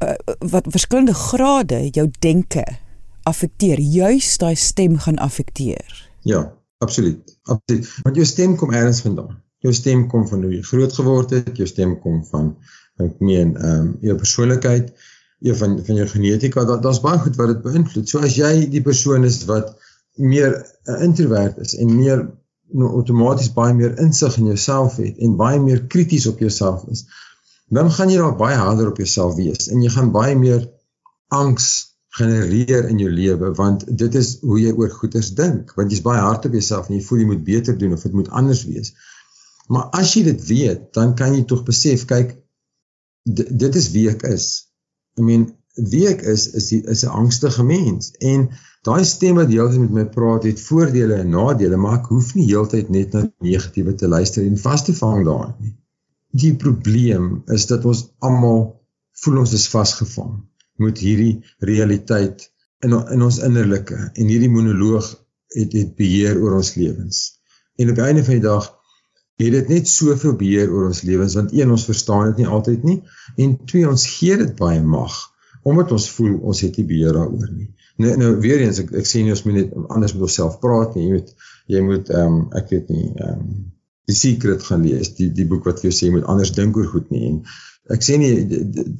uh, 0.03 0.13
wat 0.39 0.65
verskillende 0.69 1.13
grade 1.13 1.87
jou 1.91 2.07
denke 2.19 2.65
affekteer. 3.23 3.79
Juist 3.79 4.39
daai 4.39 4.55
stem 4.55 4.97
gaan 4.97 5.17
affekteer. 5.17 6.09
Ja, 6.21 6.53
absoluut. 6.77 7.37
Absoluut. 7.43 7.89
Want 8.01 8.15
jou 8.15 8.25
stem 8.25 8.55
kom 8.55 8.73
elders 8.73 9.01
vandaan. 9.01 9.39
Jou 9.61 9.73
stem 9.73 10.07
kom 10.09 10.27
van 10.27 10.43
hoe 10.43 10.55
jy 10.55 10.61
groot 10.65 10.93
geword 10.93 11.33
het, 11.35 11.53
jou 11.57 11.67
stem 11.69 11.99
kom 12.01 12.23
van 12.31 12.55
ek 13.01 13.19
meen 13.21 13.55
ehm 13.57 13.79
um, 13.85 13.91
jou 14.01 14.15
persoonlikheid, 14.17 14.91
jou 15.45 15.55
van 15.57 15.79
van 15.85 15.95
jou 16.01 16.07
genetika. 16.07 16.65
Daar 16.65 16.81
daar's 16.81 17.01
baie 17.01 17.21
goed 17.21 17.37
wat 17.37 17.53
dit 17.53 17.63
beïnvloed. 17.65 18.09
So 18.09 18.21
as 18.25 18.37
jy 18.37 18.67
die 18.73 18.81
persoon 18.85 19.25
is 19.25 19.43
wat 19.49 19.75
meer 20.17 20.57
'n 20.57 20.95
uh, 20.95 21.03
introvert 21.05 21.57
is 21.57 21.75
en 21.77 21.95
meer 21.95 22.25
nou 22.71 22.89
outomaties 22.97 23.53
baie 23.53 23.73
meer 23.73 23.97
insig 23.99 24.37
in 24.37 24.45
jouself 24.45 24.95
het 24.95 25.17
en 25.17 25.35
baie 25.35 25.59
meer 25.59 25.85
krities 25.93 26.27
op 26.27 26.39
jouself 26.39 26.85
is, 26.91 27.05
dan 27.71 27.91
gaan 27.91 28.09
jy 28.11 28.19
daar 28.19 28.35
baie 28.35 28.57
harder 28.59 28.91
op 28.91 28.99
jouself 28.99 29.37
wees 29.39 29.69
en 29.71 29.83
jy 29.83 29.89
gaan 29.93 30.11
baie 30.11 30.35
meer 30.35 30.67
angs 31.31 31.69
genereer 32.17 32.89
in 32.91 32.99
jou 32.99 33.11
lewe 33.11 33.53
want 33.55 33.85
dit 34.01 34.15
is 34.19 34.33
hoe 34.43 34.57
jy 34.59 34.73
oor 34.75 34.91
goeders 34.91 35.31
dink 35.37 35.71
want 35.77 35.93
jy's 35.93 36.03
baie 36.03 36.19
hard 36.19 36.47
op 36.49 36.57
jouself 36.57 36.89
en 36.89 36.97
jy 36.97 37.05
voel 37.07 37.23
jy 37.23 37.29
moet 37.29 37.45
beter 37.47 37.77
doen 37.79 37.95
of 37.95 38.03
dit 38.03 38.17
moet 38.19 38.31
anders 38.41 38.65
wees. 38.67 38.91
Maar 39.71 39.87
as 40.01 40.11
jy 40.17 40.25
dit 40.27 40.43
weet, 40.49 40.89
dan 40.97 41.15
kan 41.15 41.31
jy 41.37 41.45
tog 41.47 41.63
besef, 41.63 42.03
kyk 42.09 42.35
dit 43.63 43.79
is 43.79 43.87
wie 43.95 44.09
ek 44.11 44.25
is. 44.27 44.47
I 45.15 45.23
mean, 45.23 45.45
wie 45.77 46.03
ek 46.09 46.25
is 46.27 46.49
is 46.59 46.67
die, 46.73 46.81
is 46.91 47.05
'n 47.07 47.15
angstige 47.23 47.63
mens 47.63 48.11
en 48.19 48.49
daai 48.83 49.05
stem 49.07 49.39
wat 49.39 49.53
heeltyd 49.53 49.85
met 49.85 49.97
my 49.99 50.05
praat 50.17 50.43
het 50.49 50.59
voordele 50.59 51.21
en 51.23 51.31
nadele, 51.37 51.77
maar 51.77 52.01
ek 52.01 52.11
hoef 52.11 52.33
nie 52.35 52.49
heeltyd 52.51 52.89
net 52.89 53.15
na 53.15 53.29
negatiewe 53.39 53.95
te 53.95 54.11
luister 54.11 54.43
en 54.43 54.57
vas 54.57 54.83
te 54.83 54.97
vang 54.97 55.23
daarin 55.29 55.55
nie 55.61 55.75
die 56.31 56.53
probleem 56.55 57.43
is 57.51 57.67
dat 57.67 57.85
ons 57.85 58.05
almal 58.19 58.63
voel 59.23 59.41
ons 59.43 59.53
is 59.53 59.67
vasgevang 59.71 60.39
met 60.81 61.01
hierdie 61.03 61.41
realiteit 61.59 62.47
in 62.85 62.95
in 62.97 63.25
ons 63.25 63.39
innerlike 63.45 63.97
en 63.97 64.31
hierdie 64.31 64.51
monoloog 64.51 65.09
het 65.55 65.73
het 65.75 65.95
beheer 65.95 66.39
oor 66.41 66.57
ons 66.57 66.75
lewens. 66.75 67.41
En 67.75 67.91
op 67.91 67.99
die 67.99 68.05
einde 68.05 68.23
van 68.23 68.39
die 68.39 68.45
dag 68.45 68.69
het 69.41 69.51
dit 69.51 69.69
net 69.73 69.89
soveel 69.89 70.35
beheer 70.37 70.71
oor 70.71 70.87
ons 70.91 71.03
lewens 71.07 71.35
want 71.37 71.53
een 71.53 71.71
ons 71.71 71.85
verstaan 71.89 72.31
dit 72.31 72.41
nie 72.41 72.47
altyd 72.47 72.87
nie 72.87 72.97
en 73.37 73.57
twee 73.65 73.89
ons 73.89 74.07
gee 74.15 74.37
dit 74.37 74.55
baie 74.57 74.81
mag 74.81 75.17
omdat 75.67 75.91
ons 75.93 76.07
voel 76.15 76.39
ons 76.39 76.63
het 76.65 76.77
nie 76.79 76.87
beheer 76.89 77.13
daaroor 77.13 77.49
nie. 77.53 77.69
Nou 78.01 78.15
nou 78.17 78.31
weer 78.41 78.63
eens 78.63 78.79
ek 78.81 78.95
ek 78.97 79.09
sê 79.09 79.21
nie 79.21 79.35
ons 79.35 79.43
moet 79.45 79.59
net 79.59 79.75
anders 79.83 80.15
met 80.15 80.25
onsself 80.29 80.57
praat 80.63 80.95
nie. 80.97 81.05
Jy 81.05 81.19
moet 81.19 81.35
jy 81.75 81.83
moet 81.85 82.09
ehm 82.09 82.39
um, 82.39 82.41
ek 82.57 82.73
weet 82.73 82.89
nie 82.89 83.11
ehm 83.11 83.43
um, 83.43 83.53
die 84.09 84.17
secret 84.17 84.63
gaan 84.63 84.85
lees, 84.85 85.13
die 85.17 85.29
die 85.33 85.47
boek 85.47 85.67
wat 85.69 85.81
vir 85.81 85.89
jou 85.89 85.97
sê 85.97 86.07
jy 86.07 86.15
moet 86.17 86.29
anders 86.31 86.53
dink 86.57 86.77
oor 86.77 86.89
goed 86.93 87.09
nie. 87.13 87.27
En 87.29 87.95
ek 87.95 88.05
sê 88.05 88.17
nie 88.21 88.33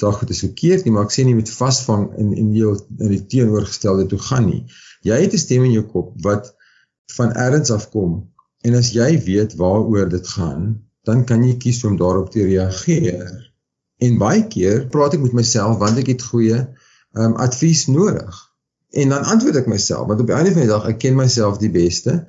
daag 0.02 0.22
goed 0.22 0.34
is 0.34 0.44
verkeerd 0.46 0.86
nie, 0.86 0.94
maar 0.96 1.08
ek 1.08 1.16
sê 1.16 1.26
nie 1.26 1.38
met 1.38 1.50
vasvang 1.50 2.08
in 2.22 2.34
in 2.38 2.52
jou 2.58 2.76
in 3.00 3.14
die 3.14 3.24
teenoorgestelde 3.34 4.08
toe 4.12 4.20
gaan 4.30 4.48
nie. 4.50 4.64
Jy 5.08 5.22
het 5.24 5.34
'n 5.34 5.44
stem 5.46 5.66
in 5.68 5.78
jou 5.78 5.86
kop 5.94 6.14
wat 6.26 6.54
van 7.18 7.34
ergens 7.34 7.72
af 7.72 7.90
kom 7.92 8.22
en 8.62 8.76
as 8.78 8.92
jy 8.94 9.18
weet 9.26 9.56
waaroor 9.58 10.10
dit 10.10 10.28
gaan, 10.28 10.82
dan 11.04 11.26
kan 11.26 11.44
jy 11.44 11.58
kies 11.58 11.84
om 11.84 11.98
daarop 11.98 12.30
te 12.32 12.46
reageer. 12.46 13.32
En 13.98 14.18
baie 14.18 14.46
keer 14.48 14.88
praat 14.94 15.14
ek 15.18 15.26
met 15.26 15.34
myself 15.34 15.78
want 15.82 15.98
ek 15.98 16.14
het 16.14 16.22
goeie 16.22 16.62
um 17.18 17.36
advies 17.36 17.88
nodig. 17.88 18.38
En 18.92 19.10
dan 19.10 19.24
antwoord 19.24 19.56
ek 19.56 19.68
myself 19.68 20.08
want 20.08 20.22
op 20.22 20.30
die 20.30 20.36
einde 20.36 20.54
van 20.54 20.66
die 20.66 20.72
dag 20.72 20.88
ek 20.90 21.00
ken 21.00 21.16
myself 21.16 21.58
die 21.58 21.74
beste 21.74 22.26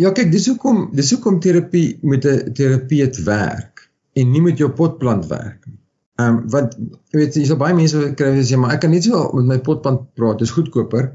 Ja, 0.00 0.10
kyk, 0.16 0.32
dis 0.32 0.48
hoekom 0.48 0.88
dis 0.96 1.12
hoekom 1.12 1.40
terapie 1.44 1.98
met 2.02 2.24
'n 2.24 2.54
terapeut 2.56 3.20
werk 3.28 3.90
en 4.12 4.30
nie 4.30 4.42
met 4.42 4.58
jou 4.58 4.70
potplant 4.70 5.26
werk 5.26 5.66
nie. 5.66 5.78
Ehm 6.16 6.28
um, 6.28 6.50
want 6.50 6.74
jy 7.12 7.18
weet 7.18 7.36
jy 7.36 7.44
so 7.44 7.60
baie 7.60 7.74
mense 7.74 8.14
kry 8.16 8.32
as 8.40 8.50
jy 8.50 8.56
maar 8.56 8.72
ek 8.72 8.80
kan 8.80 8.90
net 8.90 9.04
so 9.04 9.28
met 9.34 9.44
my 9.44 9.58
potplant 9.58 10.08
praat, 10.14 10.38
dis 10.38 10.56
goedkoper 10.56 11.12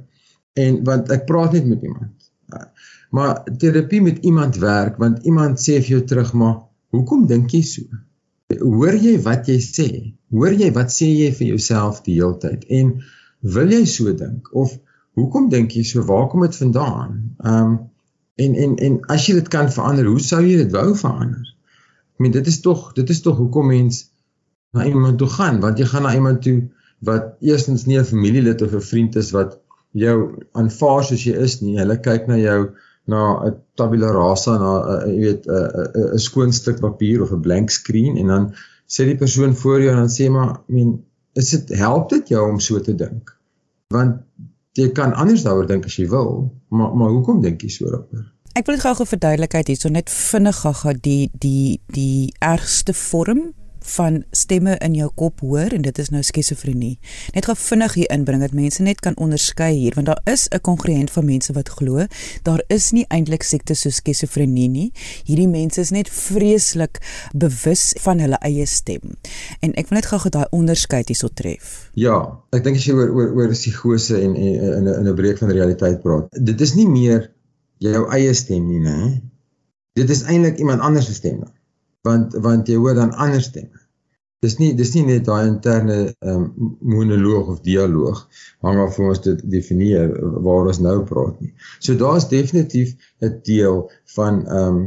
en 0.54 0.84
want 0.84 1.10
ek 1.10 1.26
praat 1.26 1.58
net 1.58 1.66
met 1.66 1.82
iemand. 1.82 2.19
Maar 3.10 3.44
terapie 3.58 4.02
met 4.02 4.18
iemand 4.26 4.56
werk 4.62 4.98
want 4.98 5.24
iemand 5.26 5.60
sê 5.62 5.80
vir 5.82 5.96
jou 5.98 6.04
terug 6.12 6.34
maar 6.34 6.58
hoekom 6.96 7.26
dink 7.28 7.54
jy 7.54 7.62
so? 7.66 8.02
Hoor 8.60 8.96
jy 8.98 9.16
wat 9.26 9.50
jy 9.50 9.60
sê? 9.62 9.90
Hoor 10.34 10.54
jy 10.58 10.72
wat 10.74 10.94
sê 10.94 11.10
jy 11.10 11.32
vir 11.38 11.52
jouself 11.54 12.02
die 12.06 12.18
hele 12.20 12.38
tyd? 12.42 12.66
En 12.70 12.96
wil 13.56 13.74
jy 13.74 13.86
so 13.86 14.14
dink 14.14 14.50
of 14.54 14.76
hoekom 15.20 15.50
dink 15.54 15.76
jy 15.78 15.86
so? 15.86 16.06
Waar 16.06 16.28
kom 16.32 16.46
dit 16.46 16.60
vandaan? 16.64 17.22
Ehm 17.44 17.64
um, 17.64 17.80
en 18.40 18.54
en 18.56 18.76
en 18.88 18.94
as 19.12 19.26
jy 19.28 19.34
dit 19.36 19.48
kan 19.52 19.68
verander, 19.68 20.08
hoe 20.08 20.22
sou 20.24 20.40
jy 20.40 20.62
dit 20.62 20.72
wou 20.72 20.94
verander? 20.96 21.44
Ek 22.16 22.24
meen 22.24 22.32
dit 22.32 22.48
is 22.48 22.62
tog 22.64 22.94
dit 22.96 23.10
is 23.10 23.20
tog 23.26 23.36
hoekom 23.38 23.68
mens 23.74 24.06
na 24.72 24.86
iemand 24.86 25.18
toe 25.20 25.28
gaan 25.34 25.60
want 25.64 25.80
jy 25.82 25.88
gaan 25.90 26.06
na 26.08 26.14
iemand 26.16 26.42
toe 26.46 26.60
wat 27.10 27.36
eerstens 27.42 27.86
nie 27.86 27.98
'n 28.00 28.06
familielid 28.06 28.62
of 28.62 28.74
'n 28.74 28.88
vriend 28.92 29.16
is 29.16 29.32
wat 29.36 29.60
jou 29.98 30.16
aanvaar 30.54 31.04
soos 31.04 31.24
jy 31.26 31.36
is 31.38 31.60
nie. 31.62 31.78
Hulle 31.80 31.98
kyk 31.98 32.28
na 32.30 32.38
jou 32.38 32.72
na 33.10 33.22
'n 33.48 33.56
tabula 33.76 34.12
rasa 34.14 34.58
na 34.58 34.72
'n 35.06 35.14
jy 35.14 35.20
weet 35.26 35.48
'n 35.48 36.14
'n 36.14 36.20
skoon 36.20 36.52
stuk 36.54 36.80
papier 36.80 37.22
of 37.22 37.32
'n 37.32 37.42
blank 37.42 37.70
screen 37.70 38.18
en 38.18 38.28
dan 38.28 38.54
sê 38.88 39.06
die 39.06 39.18
persoon 39.18 39.56
voor 39.56 39.82
jou 39.82 39.92
en 39.92 40.04
dan 40.06 40.16
sê 40.18 40.30
maar 40.30 40.62
I 40.70 40.74
mean 40.74 41.04
is 41.34 41.50
dit 41.50 41.78
help 41.78 42.10
dit 42.10 42.28
jou 42.30 42.50
om 42.50 42.60
so 42.60 42.80
te 42.80 42.96
dink? 42.96 43.38
Want 43.88 44.22
jy 44.74 44.90
kan 44.92 45.14
anders 45.14 45.44
daaroor 45.44 45.68
dink 45.68 45.86
as 45.86 45.96
jy 45.96 46.08
wil, 46.10 46.52
maar 46.70 46.96
maar 46.96 47.10
hoekom 47.10 47.42
dink 47.42 47.62
jy 47.62 47.70
so 47.70 47.86
daaroor? 47.90 48.28
Ek 48.58 48.66
wil 48.66 48.76
dit 48.76 48.84
gou-gou 48.84 49.06
verduidelikheid 49.08 49.68
hierso 49.68 49.90
net 49.90 50.10
vinnig 50.10 50.58
gou-gou 50.64 50.94
die 51.02 51.30
die 51.40 51.82
die 51.96 52.34
ergste 52.40 52.94
vorm 52.94 53.54
van 53.96 54.24
stemme 54.32 54.76
in 54.86 54.96
jou 54.98 55.08
kop 55.16 55.42
hoor 55.46 55.74
en 55.76 55.84
dit 55.86 56.00
is 56.02 56.10
nou 56.14 56.22
skizofrenie. 56.26 56.98
Net 57.36 57.48
gou 57.50 57.56
vinnig 57.58 57.96
hier 57.98 58.12
inbring 58.14 58.44
dat 58.44 58.56
mense 58.58 58.84
net 58.86 59.02
kan 59.06 59.18
onderskei 59.18 59.72
hier 59.76 59.98
want 59.98 60.08
daar 60.08 60.22
is 60.34 60.48
'n 60.50 60.62
kongruent 60.62 61.12
van 61.12 61.26
mense 61.26 61.54
wat 61.54 61.70
glo 61.70 62.06
daar 62.44 62.64
is 62.68 62.92
nie 62.92 63.06
eintlik 63.10 63.44
siektes 63.44 63.82
soos 63.82 63.96
skizofrenie 63.96 64.70
nie. 64.70 64.92
Hierdie 65.26 65.48
mense 65.48 65.82
is 65.82 65.90
net 65.90 66.10
vreeslik 66.10 67.02
bewus 67.34 67.94
van 68.00 68.20
hulle 68.20 68.38
eie 68.42 68.66
stem. 68.66 69.18
En 69.60 69.74
ek 69.74 69.90
wil 69.90 69.96
net 69.96 70.06
gou-gou 70.06 70.30
daai 70.30 70.48
onderskeid 70.52 71.08
hierso 71.08 71.28
tref. 71.28 71.90
Ja, 71.94 72.40
ek 72.52 72.64
dink 72.64 72.78
as 72.78 72.86
jy 72.86 72.94
oor 72.94 73.10
oor 73.10 73.34
oor 73.36 73.50
psigose 73.50 74.22
en 74.22 74.36
in 74.36 74.84
'n 74.84 75.00
in 75.00 75.08
'n 75.08 75.16
breek 75.16 75.38
van 75.38 75.50
die 75.50 75.58
realiteit 75.58 76.02
praat. 76.02 76.28
Dit 76.32 76.62
is 76.62 76.76
nie 76.76 76.88
meer 76.88 77.32
jou 77.78 78.10
eie 78.12 78.34
stem 78.34 78.68
nie, 78.68 78.80
né? 78.80 79.22
Dit 79.94 80.10
is 80.10 80.24
eintlik 80.24 80.58
iemand 80.58 80.82
anders 80.82 81.06
se 81.06 81.14
stem. 81.14 81.40
Dan 81.40 81.58
want 82.02 82.34
want 82.34 82.68
jy 82.68 82.78
hoor 82.80 82.96
dan 82.96 83.12
ander 83.12 83.42
stemme. 83.42 83.79
Dis 84.46 84.56
nie 84.60 84.70
dis 84.80 84.94
nie 84.96 85.04
net 85.04 85.26
daai 85.28 85.50
interne 85.50 85.98
um, 86.32 86.44
monoloog 86.80 87.50
of 87.54 87.60
dialoog 87.66 88.22
hang 88.64 88.78
af 88.80 88.96
hoe 88.96 89.10
ons 89.12 89.20
dit 89.26 89.42
definieer 89.56 90.14
waar 90.46 90.70
ons 90.72 90.80
nou 90.86 90.96
praat 91.10 91.42
nie. 91.44 91.52
So 91.84 91.96
daar's 92.00 92.30
definitief 92.32 92.96
'n 93.20 93.42
deel 93.44 93.84
van 94.16 94.46
ehm 94.48 94.68
um, 94.68 94.80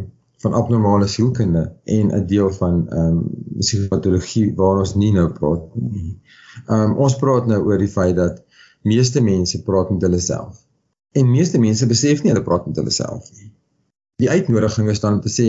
van 0.43 0.57
abnormale 0.59 1.07
sielkunde 1.07 1.63
en 1.85 2.15
'n 2.15 2.27
deel 2.27 2.51
van 2.61 2.89
ehm 2.89 3.19
um, 3.19 3.19
psigopatologie 3.59 4.55
waar 4.55 4.79
ons 4.85 4.95
nie 4.95 5.13
nou 5.13 5.29
praat 5.39 5.69
nie. 5.75 6.17
Ehm 6.67 6.81
um, 6.81 6.97
ons 6.97 7.17
praat 7.17 7.47
nou 7.47 7.61
oor 7.69 7.79
die 7.79 7.93
feit 7.99 8.17
dat 8.17 8.43
meeste 8.83 9.21
mense 9.21 9.63
praat 9.63 9.91
met 9.91 10.03
hulle 10.03 10.21
self. 10.21 10.65
En 11.13 11.31
meeste 11.31 11.59
mense 11.59 11.87
besef 11.87 12.23
nie 12.23 12.33
hulle 12.33 12.49
praat 12.49 12.67
met 12.67 12.77
hulle 12.77 12.91
self 12.91 13.29
nie. 13.37 13.53
Die 14.17 14.31
uitnodiging 14.31 14.89
is 14.89 15.01
dan 15.01 15.21
om 15.21 15.21
te 15.21 15.33
sê 15.41 15.49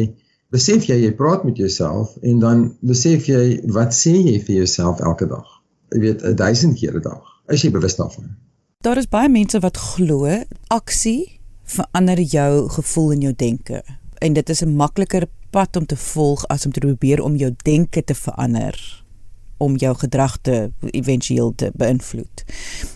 besef 0.54 0.86
jy 0.86 1.00
jy 1.02 1.12
praat 1.18 1.44
met 1.48 1.58
jouself 1.58 2.14
en 2.22 2.40
dan 2.40 2.64
besef 2.86 3.28
jy 3.30 3.60
wat 3.74 3.96
sê 3.98 4.14
jy 4.14 4.38
vir 4.46 4.62
jouself 4.62 5.02
elke 5.02 5.28
dag. 5.28 5.48
Jy 5.94 6.00
weet 6.00 6.24
'n 6.24 6.36
duisend 6.36 6.78
keer 6.80 6.96
'n 6.98 7.02
dag. 7.02 7.24
Is 7.50 7.62
jy 7.62 7.72
bewus 7.72 7.96
daarvan? 7.96 8.36
Daar 8.82 8.98
is 8.98 9.10
baie 9.10 9.30
mense 9.30 9.60
wat 9.60 9.78
glo 9.78 10.44
aksie 10.68 11.40
verander 11.64 12.20
jou 12.20 12.70
gevoel 12.70 13.12
en 13.12 13.22
jou 13.22 13.34
denke. 13.36 13.84
En 14.22 14.34
dit 14.34 14.50
is 14.50 14.62
'n 14.62 14.76
makliker 14.76 15.28
pad 15.52 15.76
om 15.76 15.86
te 15.86 15.96
volg 15.96 16.48
as 16.48 16.66
om 16.66 16.72
te 16.72 16.80
probeer 16.80 17.22
om 17.22 17.36
jou 17.36 17.52
denke 17.64 18.04
te 18.04 18.16
verander 18.16 19.03
om 19.64 19.76
jou 19.82 19.94
gedrag 19.96 20.38
te 20.42 20.58
éventueel 20.92 21.54
te 21.56 21.72
beïnvloed. 21.80 22.44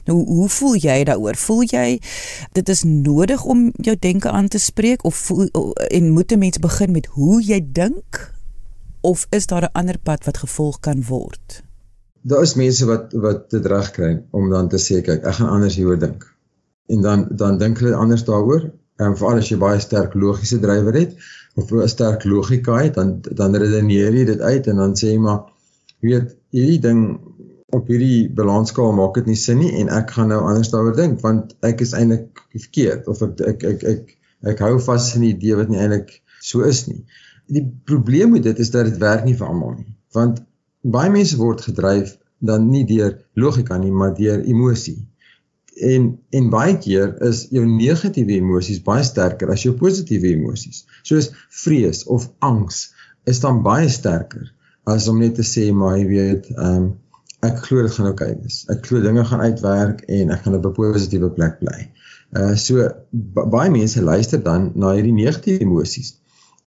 Nou 0.06 0.18
hoe 0.26 0.50
voel 0.50 0.76
jy 0.84 1.04
daaroor? 1.10 1.36
Voel 1.40 1.64
jy 1.72 2.00
dit 2.58 2.70
is 2.70 2.84
nodig 2.84 3.44
om 3.44 3.70
jou 3.88 3.96
denke 4.00 4.32
aan 4.32 4.48
te 4.48 4.60
spreek 4.60 5.06
of 5.08 5.16
voel 5.16 5.48
en 5.90 6.12
moet 6.12 6.32
'n 6.32 6.40
mens 6.40 6.60
begin 6.60 6.92
met 6.92 7.06
hoe 7.06 7.42
jy 7.44 7.62
dink 7.72 8.34
of 9.02 9.28
is 9.30 9.48
daar 9.48 9.64
'n 9.64 9.78
ander 9.80 9.98
pad 9.98 10.26
wat 10.26 10.38
gevolg 10.38 10.80
kan 10.80 11.04
word? 11.04 11.64
Daar 12.22 12.42
is 12.42 12.56
mense 12.56 12.86
wat 12.86 13.14
wat 13.14 13.50
dit 13.50 13.66
reg 13.66 13.92
kry 13.92 14.24
om 14.32 14.50
dan 14.50 14.68
te 14.70 14.78
sê 14.78 15.02
kyk, 15.02 15.24
ek 15.24 15.34
gaan 15.40 15.50
anders 15.50 15.76
hieroor 15.76 16.00
dink. 16.00 16.36
En 16.88 17.02
dan 17.02 17.28
dan 17.30 17.58
dink 17.58 17.80
hulle 17.80 17.96
anders 17.96 18.24
daaroor. 18.24 18.72
En 18.98 19.18
veral 19.18 19.38
as 19.38 19.50
jy 19.50 19.58
baie 19.58 19.80
sterk 19.80 20.14
logiese 20.14 20.60
drywer 20.60 20.94
het 20.94 21.16
of 21.56 21.72
'n 21.72 21.88
sterk 21.88 22.24
logika 22.24 22.76
het, 22.78 22.94
dan 22.94 23.22
dan 23.22 23.56
redeneer 23.56 24.14
jy 24.14 24.26
dit 24.26 24.42
uit 24.42 24.68
en 24.68 24.76
dan 24.76 24.96
sê 24.96 25.14
jy 25.14 25.18
maar 25.18 25.42
weet 26.00 26.37
hierdie 26.56 26.80
ding 26.84 27.02
op 27.76 27.90
hierdie 27.92 28.30
balansskaal 28.32 28.94
maak 28.96 29.18
dit 29.20 29.28
nie 29.28 29.40
sin 29.40 29.60
nie 29.60 29.74
en 29.82 29.90
ek 29.92 30.14
gaan 30.16 30.32
nou 30.32 30.40
anders 30.48 30.72
daaroor 30.72 30.96
dink 30.96 31.20
want 31.26 31.56
ek 31.68 31.84
is 31.84 31.94
eintlik 31.98 32.44
verkeerd 32.56 33.10
of 33.12 33.24
ek 33.26 33.42
ek 33.52 33.66
ek 33.72 33.84
ek, 33.94 34.14
ek 34.54 34.64
hou 34.64 34.78
vas 34.86 35.10
in 35.18 35.26
die 35.28 35.34
idee 35.36 35.58
wat 35.60 35.72
nie 35.72 35.82
eintlik 35.84 36.22
so 36.40 36.64
is 36.64 36.86
nie. 36.88 37.04
die 37.48 37.64
probleem 37.84 38.34
met 38.36 38.44
dit 38.44 38.60
is 38.60 38.72
dat 38.72 38.90
dit 38.90 38.98
werk 39.00 39.24
nie 39.26 39.36
vir 39.40 39.48
almal 39.48 39.76
nie. 39.78 39.94
Want 40.16 40.42
baie 40.84 41.12
mense 41.12 41.38
word 41.40 41.64
gedryf 41.64 42.18
dan 42.44 42.68
nie 42.72 42.84
deur 42.88 43.14
logika 43.40 43.78
nie, 43.80 43.92
maar 43.92 44.14
deur 44.18 44.44
emosie. 44.44 44.98
En 45.78 46.10
en 46.36 46.50
baie 46.52 46.76
keer 46.84 47.16
is 47.30 47.46
jou 47.54 47.64
negatiewe 47.70 48.36
emosies 48.42 48.84
baie 48.84 49.06
sterker 49.08 49.52
as 49.54 49.64
jou 49.64 49.76
positiewe 49.80 50.34
emosies. 50.36 50.84
Soos 51.08 51.32
vrees 51.64 52.04
of 52.04 52.30
angs 52.44 52.90
is 53.32 53.40
dan 53.44 53.64
baie 53.64 53.90
sterker 53.90 54.52
as 54.88 55.08
om 55.12 55.20
net 55.20 55.36
te 55.36 55.46
sê 55.46 55.68
maar 55.76 55.98
jy 56.00 56.08
weet, 56.14 56.50
ehm 56.56 56.78
um, 56.78 56.88
ek 57.46 57.60
glo 57.68 57.84
dit 57.86 57.94
gaan 57.94 58.10
oukei 58.10 58.32
okay 58.32 58.42
wees. 58.42 58.64
Ek 58.74 58.86
glo 58.88 59.02
dinge 59.04 59.24
gaan 59.30 59.44
uitwerk 59.46 60.00
en 60.10 60.32
ek 60.34 60.46
gaan 60.46 60.58
op 60.58 60.66
'n 60.66 60.74
positiewe 60.78 61.30
plek 61.36 61.60
bly. 61.60 61.80
Uh 62.38 62.56
so 62.56 62.88
baie 63.56 63.70
mense 63.72 64.02
luister 64.02 64.42
dan 64.44 64.72
na 64.76 64.96
hierdie 64.98 65.14
negatiewe 65.14 65.62
emosies 65.68 66.16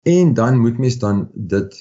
en 0.04 0.34
dan 0.34 0.60
moet 0.60 0.78
mens 0.78 1.00
dan 1.02 1.28
dit 1.34 1.80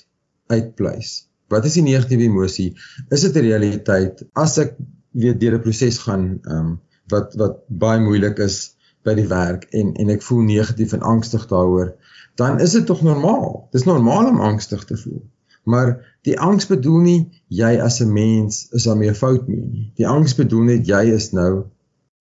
uitpleis. 0.49 1.29
Wat 1.53 1.65
is 1.65 1.77
die 1.79 1.85
negatiewe 1.85 2.27
emosie? 2.31 2.71
Is 3.11 3.27
dit 3.27 3.37
'n 3.37 3.47
realiteit 3.51 4.25
as 4.33 4.59
ek 4.59 4.77
weet 5.13 5.41
deur 5.41 5.59
'n 5.59 5.65
proses 5.67 5.99
gaan 5.99 6.41
um 6.49 6.81
wat 7.13 7.35
wat 7.35 7.63
baie 7.69 8.01
moeilik 8.01 8.39
is 8.39 8.77
by 9.05 9.15
die 9.15 9.29
werk 9.29 9.65
en 9.73 9.95
en 9.95 10.11
ek 10.11 10.23
voel 10.23 10.43
negatief 10.43 10.93
en 10.93 11.07
angstig 11.15 11.47
daaroor, 11.49 11.95
dan 12.37 12.61
is 12.61 12.73
dit 12.73 12.87
tog 12.87 13.03
normaal. 13.03 13.69
Dis 13.73 13.85
normaal 13.85 14.29
om 14.33 14.41
angstig 14.41 14.85
te 14.85 14.97
voel. 14.97 15.23
Maar 15.65 16.18
die 16.29 16.37
angs 16.49 16.69
bedoel 16.71 17.01
nie 17.05 17.21
jy 17.61 17.71
as 17.85 18.01
'n 18.05 18.13
mens 18.13 18.67
is 18.77 18.85
daarmee 18.89 19.11
'n 19.11 19.21
fout 19.23 19.49
nie. 19.49 19.93
Die 19.97 20.07
angs 20.07 20.35
bedoel 20.37 20.65
net 20.73 20.87
jy 20.87 21.05
is 21.15 21.33
nou 21.33 21.65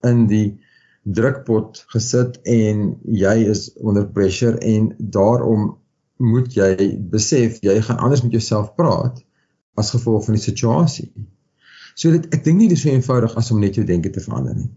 in 0.04 0.26
die 0.26 0.58
drukpot 1.04 1.84
gesit 1.94 2.40
en 2.44 2.96
jy 3.02 3.36
is 3.54 3.72
onder 3.76 4.06
pressure 4.06 4.58
en 4.58 4.94
daarom 4.98 5.76
moet 6.18 6.54
jy 6.54 6.98
besef 7.10 7.60
jy 7.62 7.80
gaan 7.82 7.98
anders 7.98 8.22
met 8.22 8.32
jouself 8.32 8.74
praat 8.74 9.22
as 9.78 9.94
gevolg 9.94 10.24
van 10.24 10.34
die 10.34 10.42
situasie. 10.42 11.12
So 11.94 12.10
dit 12.10 12.26
ek 12.34 12.44
dink 12.44 12.58
nie 12.58 12.68
dis 12.68 12.82
so 12.82 12.90
eenvoudig 12.90 13.34
as 13.38 13.50
om 13.50 13.60
net 13.62 13.78
jou 13.78 13.86
denke 13.86 14.10
te 14.10 14.20
verander 14.20 14.54
nie. 14.54 14.70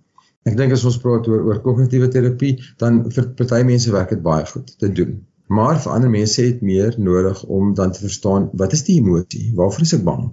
Ek 0.49 0.55
dink 0.57 0.73
as 0.73 0.85
ons 0.85 0.97
praat 1.01 1.27
oor 1.29 1.43
oor 1.49 1.59
kognitiewe 1.61 2.07
terapie, 2.09 2.55
dan 2.81 3.03
vir 3.13 3.27
party 3.37 3.61
mense 3.65 3.91
werk 3.93 4.09
dit 4.09 4.23
baie 4.25 4.45
goed 4.49 4.71
te 4.79 4.89
doen. 4.89 5.19
Maar 5.51 5.79
vir 5.83 5.91
ander 5.91 6.11
mense 6.11 6.43
het 6.43 6.61
meer 6.63 6.95
nodig 6.97 7.43
om 7.43 7.73
dan 7.75 7.91
te 7.91 8.03
verstaan 8.05 8.49
wat 8.59 8.75
is 8.77 8.85
die 8.87 8.99
emosie? 9.01 9.49
Waarvoor 9.55 9.87
is 9.87 9.95
ek 9.97 10.03
bang? 10.07 10.29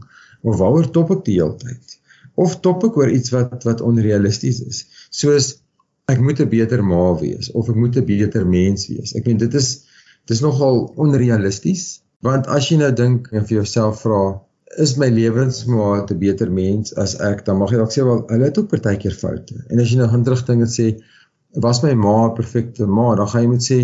Of 0.46 0.60
waaroor 0.60 0.90
top 0.94 1.10
ek 1.16 1.24
die 1.26 1.38
hele 1.40 1.56
tyd? 1.58 1.96
Of 2.38 2.60
top 2.66 2.84
ek 2.86 2.98
oor 3.00 3.10
iets 3.10 3.34
wat 3.34 3.66
wat 3.66 3.82
onrealisties 3.82 4.60
is? 4.62 4.84
Soos 5.10 5.56
ek 6.12 6.22
moet 6.24 6.40
'n 6.40 6.48
beter 6.48 6.84
ma 6.84 7.02
wees 7.20 7.50
of 7.50 7.68
ek 7.68 7.76
moet 7.82 7.96
'n 7.98 8.06
beter 8.06 8.46
mens 8.46 8.86
wees. 8.92 9.14
Ek 9.18 9.26
meen 9.26 9.42
dit 9.42 9.54
is 9.54 9.84
dis 10.30 10.40
nogal 10.44 10.86
onrealisties 10.96 12.00
want 12.22 12.46
as 12.46 12.70
jy 12.70 12.78
nou 12.78 12.92
dink 12.92 13.28
en 13.32 13.44
vir 13.46 13.58
jouself 13.60 14.02
vra 14.06 14.22
is 14.84 14.96
my 15.02 15.08
lewensmaat 15.10 16.10
'n 16.12 16.18
beter 16.18 16.50
mens 16.50 16.94
as 17.04 17.18
ek 17.20 17.44
dan 17.46 17.58
mag 17.58 17.70
jy 17.72 17.78
dalk 17.82 17.94
sê 17.94 18.04
wel 18.06 18.24
hulle 18.28 18.44
het 18.44 18.58
ook 18.58 18.70
partykeer 18.70 19.14
foute. 19.14 19.64
En 19.70 19.80
as 19.80 19.90
jy 19.90 19.98
nou 19.98 20.08
gaan 20.08 20.24
terugdink 20.24 20.60
en 20.62 20.74
sê 20.78 20.92
was 21.64 21.82
my 21.82 21.94
ma 21.94 22.28
'n 22.28 22.34
perfekte 22.34 22.86
ma, 22.86 23.14
dan 23.16 23.28
gaan 23.28 23.42
jy 23.42 23.48
moet 23.48 23.66
sê 23.72 23.78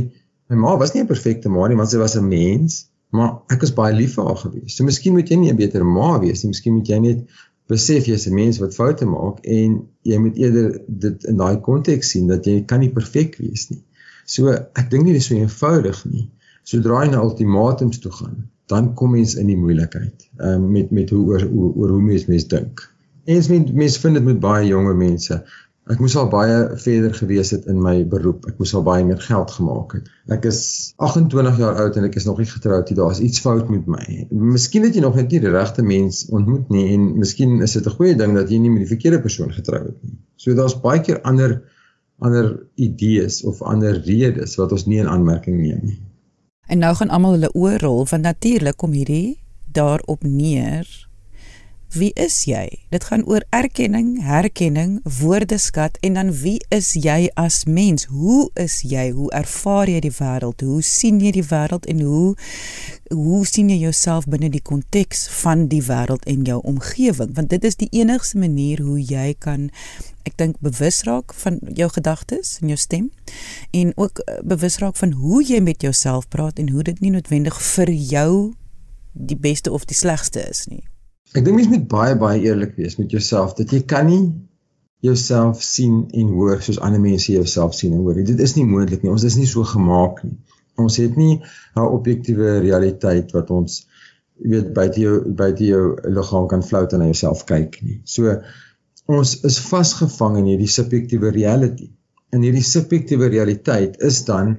my 0.50 0.56
ma 0.56 0.76
was 0.76 0.92
nie 0.94 1.02
'n 1.02 1.06
perfekte 1.06 1.48
ma 1.48 1.66
nie, 1.68 1.76
want 1.76 1.90
sy 1.90 1.98
was 1.98 2.16
'n 2.16 2.28
mens, 2.28 2.86
maar 3.10 3.42
ek 3.48 3.60
was 3.60 3.74
baie 3.74 3.94
lief 3.94 4.14
vir 4.14 4.24
haar 4.28 4.40
gewees. 4.44 4.76
So 4.76 4.84
miskien 4.84 5.14
moet 5.14 5.28
jy 5.28 5.36
nie 5.36 5.50
'n 5.50 5.56
beter 5.56 5.84
ma 5.84 6.18
wees 6.18 6.42
nie, 6.42 6.52
miskien 6.52 6.74
moet 6.74 6.88
jy 6.88 6.98
net 6.98 7.26
besef 7.66 8.06
jy's 8.06 8.26
'n 8.28 8.34
mens 8.34 8.58
wat 8.58 8.74
foute 8.74 9.06
maak 9.06 9.38
en 9.58 9.76
jy 10.02 10.18
moet 10.18 10.36
eerder 10.36 10.80
dit 10.86 11.24
in 11.24 11.36
daai 11.36 11.56
konteks 11.60 12.10
sien 12.10 12.26
dat 12.26 12.44
jy 12.44 12.64
kan 12.64 12.80
nie 12.80 12.92
perfek 12.92 13.38
wees 13.38 13.70
nie. 13.70 13.82
So 14.26 14.52
ek 14.52 14.90
dink 14.90 15.04
nie 15.04 15.12
dis 15.16 15.26
so 15.30 15.34
eenvoudig 15.34 16.04
nie. 16.10 16.30
Sodra 16.64 17.04
jy 17.04 17.10
na 17.12 17.22
ultimatums 17.22 18.00
toe 18.00 18.12
gaan, 18.12 18.48
dan 18.72 18.94
kom 18.94 19.10
mens 19.16 19.34
in 19.40 19.46
die 19.46 19.56
moeilikheid 19.56 20.28
um, 20.40 20.70
met 20.72 20.90
met 20.90 21.10
hoe 21.10 21.24
oor 21.26 21.44
oor, 21.44 21.72
oor 21.74 21.90
hoe 21.96 22.02
mens 22.02 22.26
mens 22.26 22.46
dink. 22.48 22.84
En 23.24 23.42
mens 23.48 23.72
mens 23.72 23.98
vind 23.98 24.14
dit 24.14 24.24
met 24.24 24.40
baie 24.40 24.66
jonger 24.68 24.96
mense. 24.96 25.44
Ek 25.84 25.98
moes 26.00 26.14
al 26.16 26.30
baie 26.32 26.60
verder 26.80 27.12
gewees 27.12 27.50
het 27.52 27.66
in 27.68 27.76
my 27.84 27.98
beroep. 28.08 28.46
Ek 28.48 28.56
moes 28.60 28.70
al 28.72 28.84
baie 28.86 29.04
meer 29.04 29.20
geld 29.20 29.50
gemaak 29.52 29.92
het. 29.98 30.06
Ek 30.32 30.46
is 30.48 30.60
28 30.96 31.58
jaar 31.60 31.76
oud 31.82 31.98
en 32.00 32.06
ek 32.08 32.16
is 32.16 32.24
nog 32.24 32.40
nie 32.40 32.48
getroud 32.48 32.88
nie. 32.88 32.96
Daar's 32.96 33.20
iets 33.20 33.42
fout 33.44 33.68
met 33.68 33.84
my. 33.92 34.04
Miskien 34.32 34.86
het 34.88 34.96
jy 34.96 35.02
nog 35.04 35.18
net 35.20 35.28
nie 35.34 35.42
die 35.44 35.52
regte 35.52 35.84
mens 35.84 36.22
ontmoet 36.32 36.72
nie 36.72 36.86
en 36.94 37.10
miskien 37.20 37.60
is 37.66 37.76
dit 37.76 37.84
'n 37.84 37.96
goeie 37.98 38.16
ding 38.16 38.32
dat 38.32 38.48
jy 38.48 38.62
nie 38.64 38.72
met 38.72 38.86
die 38.86 38.92
verkeerde 38.94 39.20
persoon 39.20 39.52
getroud 39.52 39.90
het 39.90 40.00
nie. 40.02 40.16
So 40.36 40.54
daar's 40.54 40.80
baie 40.80 41.04
keer 41.04 41.20
ander 41.20 41.60
ander 42.18 42.66
idees 42.74 43.42
of 43.44 43.62
ander 43.62 44.00
redes 44.00 44.56
wat 44.56 44.72
ons 44.72 44.86
nie 44.86 44.98
in 44.98 45.08
aanmerking 45.08 45.60
neem 45.60 45.80
nie. 45.82 46.00
En 46.66 46.78
nou 46.78 46.94
gaan 46.94 47.10
almal 47.10 47.36
hulle 47.36 47.52
oorrol 47.52 48.06
van 48.06 48.20
natuurlik 48.20 48.76
kom 48.76 48.92
hierdie 48.92 49.38
daarop 49.72 50.22
neer 50.22 50.88
Wie 51.94 52.10
is 52.18 52.40
jy? 52.50 52.66
Dit 52.90 53.04
gaan 53.06 53.22
oor 53.30 53.44
erkenning, 53.54 54.16
herkenning, 54.26 54.96
woordeskat 55.20 55.94
en 56.02 56.16
dan 56.18 56.32
wie 56.34 56.56
is 56.74 56.88
jy 56.98 57.28
as 57.38 57.60
mens? 57.70 58.08
Hoe 58.10 58.48
is 58.58 58.80
jy? 58.82 59.12
Hoe 59.14 59.28
ervaar 59.30 59.86
jy 59.86 60.00
die 60.02 60.10
wêreld? 60.16 60.64
Hoe 60.66 60.82
sien 60.82 61.20
jy 61.22 61.30
die 61.36 61.44
wêreld 61.46 61.86
en 61.86 62.00
hoe 62.02 62.32
hoe 63.14 63.44
sien 63.46 63.68
jy 63.70 63.76
jouself 63.84 64.26
binne 64.26 64.48
die 64.50 64.62
konteks 64.62 65.28
van 65.44 65.68
die 65.70 65.84
wêreld 65.86 66.26
en 66.26 66.42
jou 66.42 66.56
omgewing? 66.66 67.30
Want 67.36 67.52
dit 67.54 67.68
is 67.68 67.78
die 67.78 67.88
enigste 67.94 68.42
manier 68.42 68.82
hoe 68.82 68.98
jy 68.98 69.36
kan 69.38 69.68
ek 70.26 70.34
dink 70.40 70.58
bewus 70.66 71.04
raak 71.06 71.30
van 71.44 71.60
jou 71.78 71.86
gedagtes 71.94 72.56
en 72.58 72.72
jou 72.72 72.80
stem 72.80 73.12
en 73.70 73.92
ook 73.94 74.18
eh, 74.24 74.40
bewus 74.42 74.80
raak 74.82 74.98
van 74.98 75.14
hoe 75.20 75.44
jy 75.46 75.62
met 75.62 75.86
jouself 75.86 76.26
praat 76.28 76.58
en 76.58 76.74
hoe 76.74 76.82
dit 76.90 76.98
nie 77.06 77.14
noodwendig 77.14 77.62
vir 77.76 77.94
jou 77.94 78.32
die 79.14 79.38
beste 79.38 79.70
of 79.70 79.86
die 79.86 79.94
slegste 79.94 80.42
is 80.42 80.66
nie. 80.66 80.82
Ek 81.34 81.42
dink 81.42 81.58
mens 81.58 81.70
moet 81.70 81.86
baie 81.90 82.14
baie 82.18 82.42
eerlik 82.46 82.76
wees 82.78 82.94
met 83.00 83.10
jouself 83.10 83.56
dat 83.58 83.72
jy 83.74 83.80
kan 83.90 84.06
nie 84.06 84.24
jouself 85.04 85.62
sien 85.66 86.04
en 86.14 86.28
hoor 86.36 86.60
soos 86.62 86.78
ander 86.78 87.02
mense 87.02 87.32
jouself 87.32 87.74
sien 87.74 87.92
en 87.96 88.04
hoor. 88.04 88.20
Dit 88.24 88.40
is 88.40 88.54
nie 88.56 88.64
moontlik 88.68 89.02
nie. 89.02 89.10
Ons 89.12 89.26
is 89.26 89.36
nie 89.36 89.48
so 89.50 89.66
gemaak 89.68 90.22
nie. 90.24 90.36
Ons 90.80 91.00
het 91.02 91.18
nie 91.18 91.42
'n 91.76 91.88
objektiewe 91.98 92.60
realiteit 92.62 93.34
wat 93.34 93.50
ons 93.50 93.82
weet 94.52 94.72
buite 94.74 95.00
jou 95.00 95.18
buite 95.42 95.66
jou 95.66 95.82
liggaam 96.18 96.46
kan 96.48 96.62
flout 96.62 96.92
en 96.92 97.02
na 97.02 97.10
jouself 97.10 97.44
kyk 97.50 97.82
nie. 97.82 98.00
So 98.04 98.40
ons 99.06 99.36
is 99.44 99.58
vasgevang 99.58 100.38
in 100.38 100.50
hierdie 100.52 100.70
subjektiewe 100.70 101.30
reality. 101.34 101.90
En 102.32 102.42
hierdie 102.42 102.66
subjektiewe 102.66 103.28
realiteit 103.28 104.00
is 104.00 104.24
dan 104.24 104.56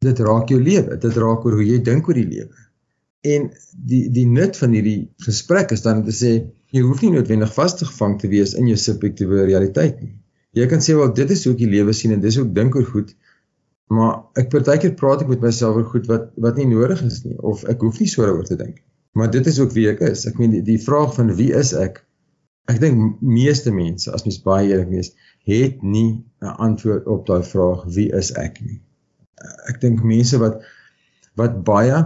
dit 0.00 0.18
raak 0.18 0.48
jou 0.48 0.60
lewe. 0.60 0.96
Dit 0.96 1.16
raak 1.16 1.44
oor 1.44 1.58
hoe 1.58 1.66
jy 1.66 1.80
dink 1.84 2.08
oor 2.08 2.14
die 2.14 2.28
lewe. 2.28 2.69
En 3.20 3.50
die 3.72 4.04
die 4.10 4.26
nut 4.26 4.56
van 4.56 4.72
hierdie 4.72 5.10
gesprek 5.26 5.74
is 5.76 5.82
dan 5.84 6.00
om 6.00 6.04
te 6.06 6.14
sê 6.16 6.30
jy 6.72 6.82
hoef 6.86 7.02
nie 7.02 7.12
noodwendig 7.12 7.52
vasgevang 7.52 8.16
te 8.20 8.30
wees 8.32 8.54
in 8.56 8.68
jou 8.70 8.78
subjektiewe 8.80 9.44
realiteit 9.48 9.98
nie. 10.00 10.14
Jy 10.56 10.66
kan 10.70 10.80
sê 10.82 10.96
wel 10.96 11.12
dit 11.14 11.30
is 11.34 11.44
hoe 11.44 11.52
ek 11.52 11.60
die 11.60 11.72
lewe 11.74 11.92
sien 11.96 12.14
en 12.14 12.22
dis 12.22 12.38
hoe 12.40 12.46
ek 12.46 12.54
dink 12.56 12.78
oor 12.78 12.86
goed. 12.88 13.12
Maar 13.90 14.14
ek 14.40 14.48
partykeer 14.54 14.94
praat 14.98 15.24
ek 15.24 15.32
met 15.34 15.44
myself 15.44 15.76
oor 15.76 15.88
goed 15.92 16.06
wat 16.10 16.30
wat 16.46 16.60
nie 16.60 16.68
nodig 16.70 17.02
is 17.06 17.20
nie 17.26 17.36
of 17.52 17.66
ek 17.68 17.82
hoef 17.84 17.98
nie 18.00 18.08
so 18.10 18.24
daaroor 18.24 18.46
te 18.48 18.56
dink. 18.58 18.78
Maar 19.18 19.32
dit 19.34 19.46
is 19.50 19.58
ook 19.60 19.74
wie 19.74 19.88
ek 19.90 20.00
is. 20.06 20.24
Ek 20.30 20.38
meen 20.38 20.54
die, 20.54 20.62
die 20.62 20.78
vraag 20.80 21.12
van 21.16 21.34
wie 21.36 21.50
is 21.56 21.74
ek? 21.76 22.00
Ek 22.70 22.78
dink 22.80 23.18
meeste 23.20 23.72
mense 23.74 24.12
as 24.14 24.24
mens 24.24 24.38
baie 24.44 24.70
eerlik 24.70 24.94
is, 25.02 25.12
het 25.50 25.82
nie 25.82 26.22
'n 26.40 26.54
antwoord 26.68 27.10
op 27.10 27.26
daai 27.26 27.42
vraag 27.42 27.84
wie 27.96 28.08
is 28.14 28.30
ek 28.38 28.60
nie. 28.62 28.80
Ek 29.68 29.80
dink 29.82 30.04
mense 30.06 30.38
wat 30.38 30.62
wat 31.36 31.62
baie 31.66 31.98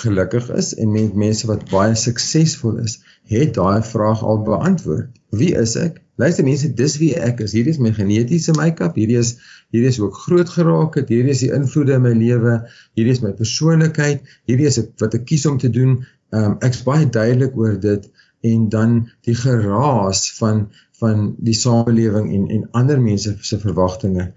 gelukkig 0.00 0.48
is 0.58 0.74
en 0.74 0.92
met 0.92 1.14
mense 1.14 1.46
wat 1.50 1.68
baie 1.70 1.94
suksesvol 1.98 2.80
is, 2.82 2.98
het 3.30 3.54
daai 3.56 3.82
vraag 3.82 4.22
al 4.24 4.42
beantwoord. 4.46 5.14
Wie 5.30 5.52
is 5.58 5.76
ek? 5.80 6.02
Luister 6.16 6.46
mense, 6.46 6.70
dis 6.72 6.96
wie 7.02 7.12
ek 7.20 7.42
is. 7.44 7.52
Hierdie 7.52 7.74
is 7.74 7.80
my 7.82 7.92
genetiese 7.92 8.54
make-up. 8.56 8.96
Hierdie 8.96 9.18
is 9.20 9.34
hierdie 9.74 9.90
is 9.90 10.00
ook 10.00 10.16
groot 10.26 10.48
geraak 10.48 10.96
het. 10.96 11.10
Hierdie 11.12 11.34
is 11.34 11.42
die 11.44 11.52
invloede 11.52 11.98
in 11.98 12.06
my 12.06 12.14
lewe. 12.16 12.60
Hierdie 12.96 13.16
is 13.16 13.22
my 13.24 13.34
persoonlikheid. 13.36 14.24
Hierdie 14.48 14.70
is 14.70 14.80
wat 15.02 15.18
ek 15.18 15.26
kies 15.28 15.44
om 15.50 15.58
te 15.60 15.70
doen. 15.72 15.98
Um, 16.32 16.56
ek's 16.64 16.80
baie 16.86 17.04
duidelik 17.04 17.58
oor 17.58 17.76
dit 17.80 18.08
en 18.46 18.68
dan 18.72 18.96
die 19.28 19.36
geraas 19.36 20.26
van 20.38 20.66
van 21.00 21.34
die 21.44 21.54
samelewing 21.54 22.32
en 22.32 22.48
en 22.56 22.68
ander 22.80 23.00
mense 23.00 23.36
se 23.40 23.58
verwagtinge 23.60 24.30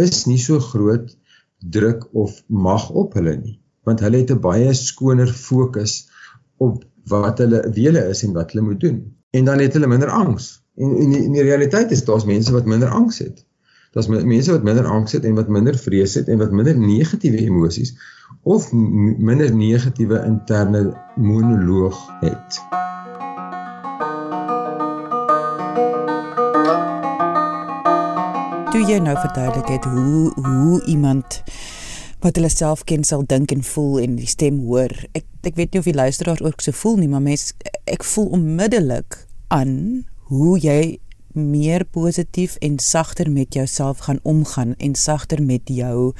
is 0.00 0.24
nie 0.26 0.40
so 0.42 0.60
groot 0.60 1.16
druk 1.76 2.08
of 2.12 2.42
mag 2.48 2.90
op 2.90 3.14
hulle 3.18 3.36
nie 3.40 3.58
want 3.84 4.00
hulle 4.00 4.22
het 4.22 4.30
'n 4.30 4.40
baie 4.40 4.72
skoner 4.74 5.28
fokus 5.28 6.08
op 6.56 6.84
wat 7.06 7.38
hulle 7.38 7.60
wie 7.72 7.86
hulle 7.86 8.04
is 8.08 8.22
en 8.24 8.32
wat 8.32 8.52
hulle 8.52 8.66
moet 8.66 8.80
doen. 8.80 9.16
En 9.30 9.44
dan 9.44 9.58
het 9.58 9.72
hulle 9.72 9.86
minder 9.86 10.10
angs. 10.10 10.62
En 10.76 10.96
in 10.96 11.10
die, 11.10 11.22
in 11.24 11.32
die 11.32 11.42
realiteit 11.42 11.90
is 11.90 12.04
daar's 12.04 12.24
mense 12.24 12.52
wat 12.52 12.64
minder 12.64 12.88
angs 12.88 13.18
het. 13.18 13.44
Daar's 13.94 14.06
mense 14.06 14.50
wat 14.50 14.62
minder 14.62 14.86
angs 14.86 15.12
het 15.12 15.24
en 15.24 15.34
wat 15.34 15.48
minder 15.48 15.78
vrees 15.78 16.14
het 16.14 16.28
en 16.28 16.38
wat 16.38 16.50
minder 16.50 16.78
negatiewe 16.78 17.38
emosies 17.38 17.94
of 18.42 18.72
minder 18.72 19.54
negatiewe 19.54 20.24
interne 20.24 20.94
monoloog 21.16 22.00
het. 22.20 22.58
Toe 28.74 28.82
jy 28.82 28.98
nou 28.98 29.14
verduidelik 29.18 29.68
het 29.68 29.84
hoe 29.84 30.32
hoe 30.34 30.84
iemand 30.84 31.42
wat 32.24 32.38
hulle 32.40 32.48
self 32.48 32.86
ken 32.88 33.04
sal 33.04 33.22
dink 33.28 33.52
en 33.52 33.62
voel 33.62 34.00
en 34.00 34.16
die 34.16 34.28
stem 34.30 34.62
hoor. 34.64 34.92
Ek 35.12 35.28
ek 35.44 35.58
weet 35.60 35.74
nie 35.74 35.82
of 35.82 35.88
die 35.88 35.96
luisteraar 35.96 36.40
ook 36.40 36.64
so 36.64 36.72
voel 36.72 37.02
nie, 37.02 37.08
maar 37.12 37.20
mense 37.20 37.52
ek 37.84 38.04
voel 38.08 38.30
onmiddellik 38.38 39.18
aan 39.52 39.74
hoe 40.32 40.56
jy 40.56 40.96
meer 41.34 41.84
positief 41.84 42.54
en 42.62 42.78
sagter 42.78 43.30
met 43.30 43.54
jouself 43.54 44.06
gaan 44.06 44.20
omgaan 44.22 44.74
en 44.78 44.94
sagter 44.94 45.42
met 45.42 45.68
jou 45.68 46.14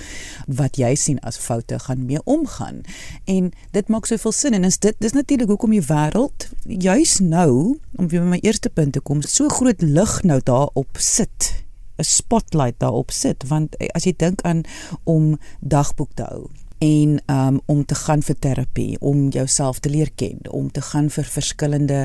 wat 0.47 0.77
jy 0.77 0.95
sien 0.99 1.21
as 1.23 1.39
foute 1.39 1.79
gaan 1.87 2.05
mee 2.07 2.21
omgaan. 2.25 2.83
En 3.25 3.53
dit 3.71 3.89
maak 3.89 4.11
soveel 4.11 4.33
sin 4.33 4.59
en 4.59 4.65
is 4.65 4.79
dit 4.79 4.97
dis 4.99 5.15
natuurlik 5.17 5.49
hoekom 5.49 5.71
die 5.71 5.87
wêreld 5.87 6.51
juis 6.67 7.19
nou 7.23 7.79
om 7.97 8.09
weer 8.09 8.27
by 8.27 8.35
my 8.35 8.43
eerste 8.43 8.69
punt 8.69 8.93
te 8.93 9.01
kom, 9.01 9.23
so 9.23 9.49
groot 9.49 9.83
lig 9.83 10.23
nou 10.23 10.41
daarop 10.43 10.99
sit. 10.99 11.64
'n 11.99 12.05
spotlight 12.05 12.79
daarop 12.79 13.11
sit 13.11 13.45
want 13.49 13.77
as 13.95 14.05
jy 14.05 14.15
dink 14.17 14.43
aan 14.43 14.63
om 15.05 15.39
dagboek 15.61 16.15
te 16.15 16.23
hou 16.23 16.51
en 16.85 17.21
um, 17.27 17.61
om 17.67 17.85
te 17.85 17.95
gaan 17.95 18.23
vir 18.23 18.37
terapie, 18.39 18.99
om 19.01 19.29
jouself 19.33 19.79
te 19.81 19.91
leer 19.91 20.11
ken, 20.15 20.41
om 20.51 20.71
te 20.71 20.83
gaan 20.85 21.09
vir 21.11 21.25
verskillende 21.25 22.01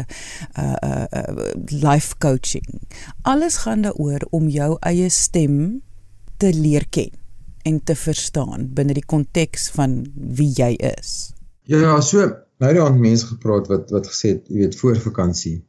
uh 0.59 0.75
uh, 0.83 1.05
uh 1.11 1.47
life 1.69 2.17
coaching. 2.17 2.67
Alles 3.21 3.57
gaan 3.65 3.81
daaroor 3.87 4.27
om 4.29 4.47
jou 4.49 4.77
eie 4.79 5.09
stem 5.09 5.81
te 6.37 6.53
leer 6.53 6.87
ken 6.89 7.11
en 7.67 7.81
te 7.83 7.95
verstaan 7.95 8.69
binne 8.73 8.95
die 8.95 9.05
konteks 9.05 9.69
van 9.75 9.99
wie 10.15 10.51
jy 10.55 10.71
is. 10.93 11.33
Ja, 11.69 11.99
so 12.01 12.29
nou 12.59 12.71
het 12.71 12.81
ons 12.83 13.03
mense 13.03 13.27
gepraat 13.33 13.67
wat 13.71 13.91
wat 13.95 14.07
gesê 14.07 14.35
het, 14.37 14.47
jy 14.47 14.63
weet 14.63 14.79
voor 14.79 15.03
vakansie, 15.09 15.59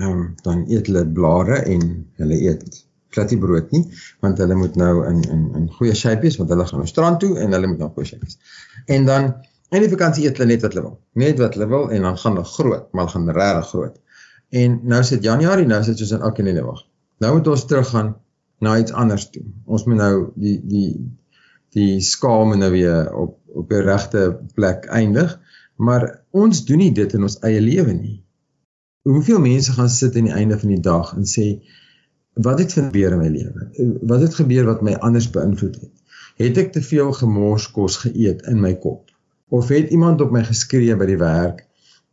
ehm 0.00 0.10
um, 0.10 0.28
dan 0.44 0.64
eet 0.68 0.88
hulle 0.88 1.06
blare 1.06 1.62
en 1.64 1.90
hulle 2.20 2.38
eet 2.44 2.84
glad 3.14 3.30
nie 3.34 3.40
brood 3.42 3.70
nie 3.74 3.84
want 4.24 4.38
hulle 4.42 4.56
moet 4.58 4.76
nou 4.80 4.92
in 5.08 5.22
in 5.36 5.46
in 5.60 5.70
goeie 5.78 5.94
shape 5.94 6.26
wees 6.26 6.38
want 6.40 6.50
hulle 6.54 6.66
gaan 6.66 6.82
nou 6.82 6.90
strand 6.90 7.20
toe 7.24 7.36
en 7.38 7.56
hulle 7.56 7.70
moet 7.72 7.82
nou 7.84 7.90
goeie 7.94 8.10
shape 8.12 8.26
wees. 8.26 8.38
En 8.86 9.08
dan 9.08 9.32
in 9.70 9.84
die 9.84 9.90
vakansie 9.90 10.26
eet 10.26 10.38
hulle 10.38 10.50
net 10.54 10.64
wat 10.66 10.74
hulle 10.74 10.86
wil. 10.88 10.96
Net 11.24 11.38
wat 11.38 11.58
hulle 11.58 11.68
wil 11.70 11.90
en 11.94 12.08
dan 12.08 12.18
gaan 12.18 12.38
hulle 12.38 12.52
groot, 12.54 12.86
maar 12.92 13.06
hulle 13.06 13.14
gaan 13.16 13.34
regtig 13.36 13.68
groot. 13.74 14.00
En 14.50 14.80
nou 14.92 15.02
sit 15.06 15.22
Januarie, 15.22 15.66
nou 15.66 15.82
sit 15.86 15.98
soos 15.98 16.10
in 16.16 16.44
nee 16.44 16.62
wag. 16.66 16.82
Nou 17.22 17.34
moet 17.36 17.48
ons 17.52 17.66
teruggaan 17.70 18.14
na 18.58 18.78
iets 18.78 18.92
anders 18.92 19.28
toe. 19.30 19.44
Ons 19.64 19.84
moet 19.84 19.96
nou 19.96 20.14
die 20.34 20.58
die 20.66 20.90
die 21.70 22.00
skaal 22.02 22.48
moet 22.50 22.58
nou 22.58 22.70
weer 22.70 23.12
op 23.14 23.36
op 23.54 23.68
die 23.70 23.82
regte 23.82 24.38
plek 24.54 24.86
eindig. 24.86 25.38
Maar 25.76 26.22
ons 26.30 26.64
doen 26.64 26.78
nie 26.78 26.92
dit 26.94 27.12
in 27.14 27.22
ons 27.26 27.38
eie 27.46 27.60
lewe 27.60 27.92
nie. 27.92 28.18
Hoeveel 29.08 29.40
mense 29.40 29.72
gaan 29.72 29.88
sit 29.88 30.16
aan 30.16 30.28
die 30.28 30.36
einde 30.36 30.58
van 30.58 30.74
die 30.74 30.82
dag 30.84 31.14
en 31.16 31.24
sê 31.26 31.46
wat 32.34 32.58
het 32.58 32.72
gebeur 32.72 33.12
in 33.12 33.18
my 33.18 33.28
lewe? 33.28 33.96
Wat 34.06 34.20
het 34.20 34.34
gebeur 34.34 34.68
wat 34.68 34.84
my 34.86 34.94
anders 34.94 35.30
beïnvloed 35.30 35.80
het? 35.80 35.94
Het 36.40 36.60
ek 36.62 36.72
te 36.72 36.82
veel 36.82 37.12
gemors 37.12 37.70
kos 37.74 37.96
geëet 38.04 38.46
in 38.48 38.60
my 38.60 38.74
kop? 38.78 39.10
Of 39.48 39.68
het 39.68 39.90
iemand 39.90 40.20
op 40.20 40.30
my 40.32 40.44
geskree 40.46 40.96
by 40.96 41.08
die 41.10 41.18
werk 41.20 41.66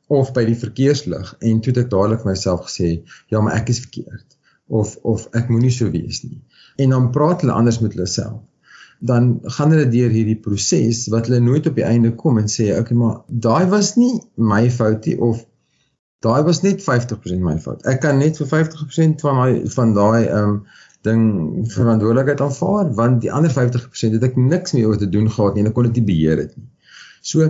of 0.07 0.31
by 0.33 0.45
die 0.47 0.57
verkeerslig 0.57 1.33
en 1.43 1.59
toe 1.61 1.73
het 1.73 1.83
ek 1.83 1.89
dadelik 1.91 2.23
myself 2.25 2.67
gesê, 2.67 3.01
ja, 3.27 3.41
maar 3.43 3.59
ek 3.59 3.73
is 3.73 3.83
verkeerd 3.83 4.37
of 4.67 4.95
of 5.07 5.27
ek 5.35 5.49
moenie 5.51 5.71
so 5.71 5.91
wees 5.91 6.23
nie. 6.23 6.39
En 6.75 6.95
dan 6.95 7.09
praat 7.15 7.43
hulle 7.43 7.55
anders 7.55 7.79
met 7.83 7.95
hulle 7.95 8.07
self. 8.11 8.41
Dan 8.99 9.37
gaan 9.55 9.71
hulle 9.75 9.87
deur 9.91 10.09
hierdie 10.11 10.39
proses 10.41 11.05
wat 11.13 11.29
hulle 11.29 11.39
nooit 11.43 11.67
op 11.69 11.77
die 11.77 11.85
einde 11.85 12.13
kom 12.19 12.39
en 12.41 12.49
sê, 12.51 12.71
okay, 12.79 12.97
maar 12.97 13.21
daai 13.27 13.67
was 13.71 13.95
nie 13.99 14.15
my 14.35 14.65
fout 14.73 15.05
nie 15.05 15.17
of 15.21 15.43
daai 16.25 16.41
was 16.43 16.61
net 16.65 16.81
50% 16.83 17.43
my 17.45 17.55
fout. 17.61 17.85
Ek 17.85 18.01
kan 18.05 18.17
net 18.21 18.39
vir 18.41 18.49
50% 18.49 19.23
van 19.25 19.39
my 19.41 19.49
van 19.75 19.95
daai 19.97 20.25
ehm 20.25 20.43
um, 20.43 20.59
ding 21.05 21.23
verantwoordelikheid 21.71 22.41
aanvaar 22.41 22.87
want 22.97 23.21
die 23.23 23.31
ander 23.31 23.51
50% 23.53 24.17
het 24.17 24.23
ek 24.25 24.39
niks 24.41 24.73
mee 24.75 24.87
oor 24.89 24.97
te 24.99 25.09
doen 25.09 25.29
gehad 25.31 25.55
nie 25.55 25.63
en 25.63 25.69
ek 25.69 25.75
kon 25.77 25.87
dit 25.87 25.99
nie 25.99 26.07
beheer 26.09 26.41
het 26.41 26.55
nie. 26.57 26.67
So 27.21 27.47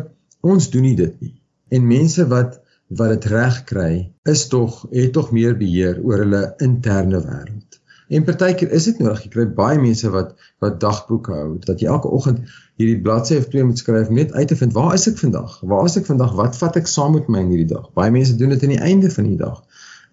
ons 0.53 0.69
doen 0.73 0.86
nie 0.86 0.97
dit 0.99 1.15
nie. 1.23 1.34
En 1.73 1.88
mense 1.88 2.27
wat 2.34 2.60
wat 2.99 3.10
dit 3.15 3.25
reg 3.32 3.63
kry, 3.67 3.91
is 4.23 4.45
tog 4.51 4.84
het 4.91 5.12
tog 5.15 5.34
meer 5.36 5.58
beheer 5.60 5.97
oor 6.03 6.23
hulle 6.23 6.43
interne 6.63 7.19
wêreld. 7.23 7.80
En 8.07 8.23
partykeer 8.23 8.71
is 8.71 8.87
dit 8.87 8.99
nodig. 9.01 9.25
Jy 9.25 9.29
kry 9.33 9.45
baie 9.57 9.79
mense 9.81 10.09
wat 10.13 10.35
wat 10.63 10.79
dagboeke 10.83 11.33
hou 11.35 11.57
dat 11.65 11.81
jy 11.83 11.89
elke 11.91 12.11
oggend 12.17 12.45
hierdie 12.79 12.99
bladsy 13.03 13.39
of 13.41 13.49
twee 13.51 13.65
moet 13.67 13.81
skryf 13.81 14.09
net 14.13 14.31
uit 14.31 14.47
te 14.47 14.55
vind 14.55 14.73
waar 14.77 14.93
is 14.95 15.07
ek 15.11 15.19
vandag? 15.19 15.57
Waar 15.61 15.89
is 15.89 15.97
ek 15.99 16.07
vandag? 16.07 16.33
Wat 16.39 16.57
vat 16.61 16.79
ek 16.79 16.87
saam 16.87 17.17
met 17.17 17.27
my 17.27 17.43
in 17.43 17.51
hierdie 17.51 17.69
dag? 17.73 17.89
Baie 17.97 18.13
mense 18.15 18.37
doen 18.39 18.55
dit 18.55 18.63
aan 18.63 18.75
die 18.75 18.83
einde 18.91 19.11
van 19.11 19.27
die 19.27 19.39
dag. 19.41 19.63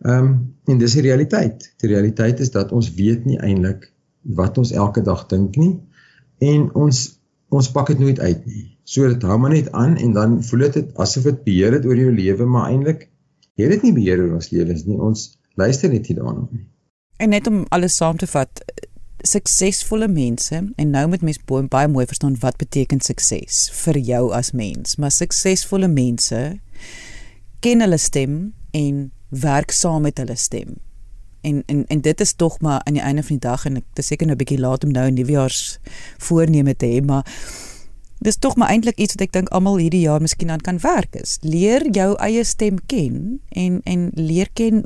Ehm 0.02 0.18
um, 0.18 0.35
en 0.72 0.78
dis 0.80 0.96
die 0.96 1.04
realiteit. 1.07 1.68
Die 1.85 1.90
realiteit 1.92 2.40
is 2.40 2.50
dat 2.50 2.72
ons 2.72 2.90
weet 2.98 3.26
nie 3.28 3.38
eintlik 3.38 3.90
wat 4.40 4.59
ons 4.59 4.72
elke 4.72 5.04
dag 5.04 5.26
dink 5.30 5.57
nie 5.61 5.74
en 6.42 6.70
ons 6.74 7.04
ons 7.54 7.70
pak 7.70 7.92
dit 7.92 8.00
nooit 8.02 8.20
uit 8.20 8.46
nie. 8.50 8.66
So 8.85 9.07
dit 9.09 9.22
hou 9.22 9.38
maar 9.38 9.54
net 9.54 9.70
aan 9.72 9.96
en 9.96 10.12
dan 10.16 10.38
voel 10.42 10.66
dit 10.66 10.94
asof 10.98 11.30
dit 11.30 11.42
beheer 11.46 11.78
het 11.78 11.87
oor 11.87 11.96
jou 11.96 12.11
lewe, 12.12 12.44
maar 12.44 12.72
eintlik 12.72 13.09
het 13.61 13.70
dit 13.70 13.87
nie 13.87 13.94
beheer 13.96 14.24
oor 14.24 14.38
ons 14.40 14.50
lewens 14.50 14.87
nie. 14.88 14.98
Ons 14.98 15.28
luister 15.61 15.92
net 15.92 16.09
nie 16.09 16.18
daarna 16.18 16.48
nie. 16.50 16.66
En 17.16 17.29
net 17.29 17.46
om 17.46 17.64
alles 17.68 17.96
saam 17.96 18.16
te 18.16 18.27
vat, 18.27 18.62
suksesvolle 19.24 20.09
mense 20.09 20.59
en 20.77 20.90
nou 20.90 21.07
moet 21.09 21.22
mens 21.24 21.38
baie 21.72 21.88
mooi 21.88 22.07
verstaan 22.07 22.37
wat 22.42 22.59
beteken 22.61 23.00
sukses 23.00 23.68
vir 23.85 23.98
jou 23.98 24.24
as 24.37 24.53
mens. 24.53 24.96
Maar 24.96 25.14
suksesvolle 25.14 25.88
mense 25.88 26.40
ken 27.64 27.81
hulle 27.81 27.98
stem 27.98 28.55
en 28.77 29.07
werk 29.29 29.72
saam 29.72 30.03
met 30.05 30.18
hulle 30.18 30.37
stem. 30.37 30.77
En 31.44 31.62
en 31.66 31.85
en 31.87 32.00
dit 32.00 32.20
is 32.20 32.33
tog 32.33 32.61
maar 32.61 32.83
aan 32.85 32.98
die 32.98 33.03
einde 33.03 33.22
van 33.22 33.37
die 33.37 33.48
dag 33.48 33.64
en 33.66 33.77
ek 33.81 33.87
dis 33.94 34.07
seker 34.07 34.27
nou 34.27 34.37
'n 34.37 34.42
bietjie 34.42 34.61
laat 34.61 34.85
om 34.85 34.90
nou 34.90 35.07
'n 35.09 35.14
nuwejaars 35.14 35.79
voorneme 36.18 36.77
te 36.77 36.87
hê, 36.87 37.05
maar 37.05 37.24
dis 38.25 38.39
tog 38.41 38.57
maar 38.57 38.73
eintlik 38.73 38.99
iets 38.99 39.17
wat 39.17 39.27
ek 39.27 39.35
dink 39.37 39.53
almal 39.57 39.77
hierdie 39.83 40.05
jaar 40.07 40.23
miskien 40.25 40.51
aan 40.51 40.65
kan 40.65 40.81
werk 40.83 41.17
is. 41.21 41.37
Leer 41.45 41.85
jou 41.93 42.15
eie 42.25 42.45
stem 42.49 42.81
ken 42.91 43.41
en 43.53 43.81
en 43.85 44.09
leer 44.17 44.51
ken 44.57 44.83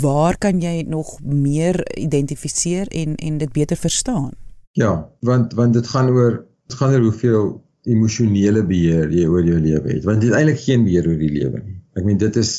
waar 0.00 0.38
kan 0.40 0.60
jy 0.64 0.84
nog 0.88 1.16
meer 1.22 1.80
identifiseer 1.98 2.88
en 2.88 3.14
en 3.16 3.38
dit 3.38 3.52
beter 3.52 3.76
verstaan. 3.76 4.32
Ja, 4.76 5.08
want 5.20 5.52
want 5.56 5.76
dit 5.76 5.86
gaan 5.88 6.10
oor 6.12 6.44
dit 6.68 6.78
gaan 6.78 6.96
oor 6.96 7.08
hoeveel 7.10 7.52
emosionele 7.86 8.64
beheer 8.66 9.12
jy 9.14 9.26
oor 9.30 9.44
jou 9.46 9.58
lewe 9.60 9.92
het. 9.92 10.04
Want 10.04 10.22
jy 10.22 10.32
het 10.32 10.40
eintlik 10.40 10.62
geen 10.64 10.84
beheer 10.84 11.06
oor 11.08 11.20
die 11.20 11.32
lewe 11.32 11.60
nie. 11.62 11.76
Ek 11.96 12.04
meen 12.08 12.18
dit 12.20 12.36
is 12.40 12.56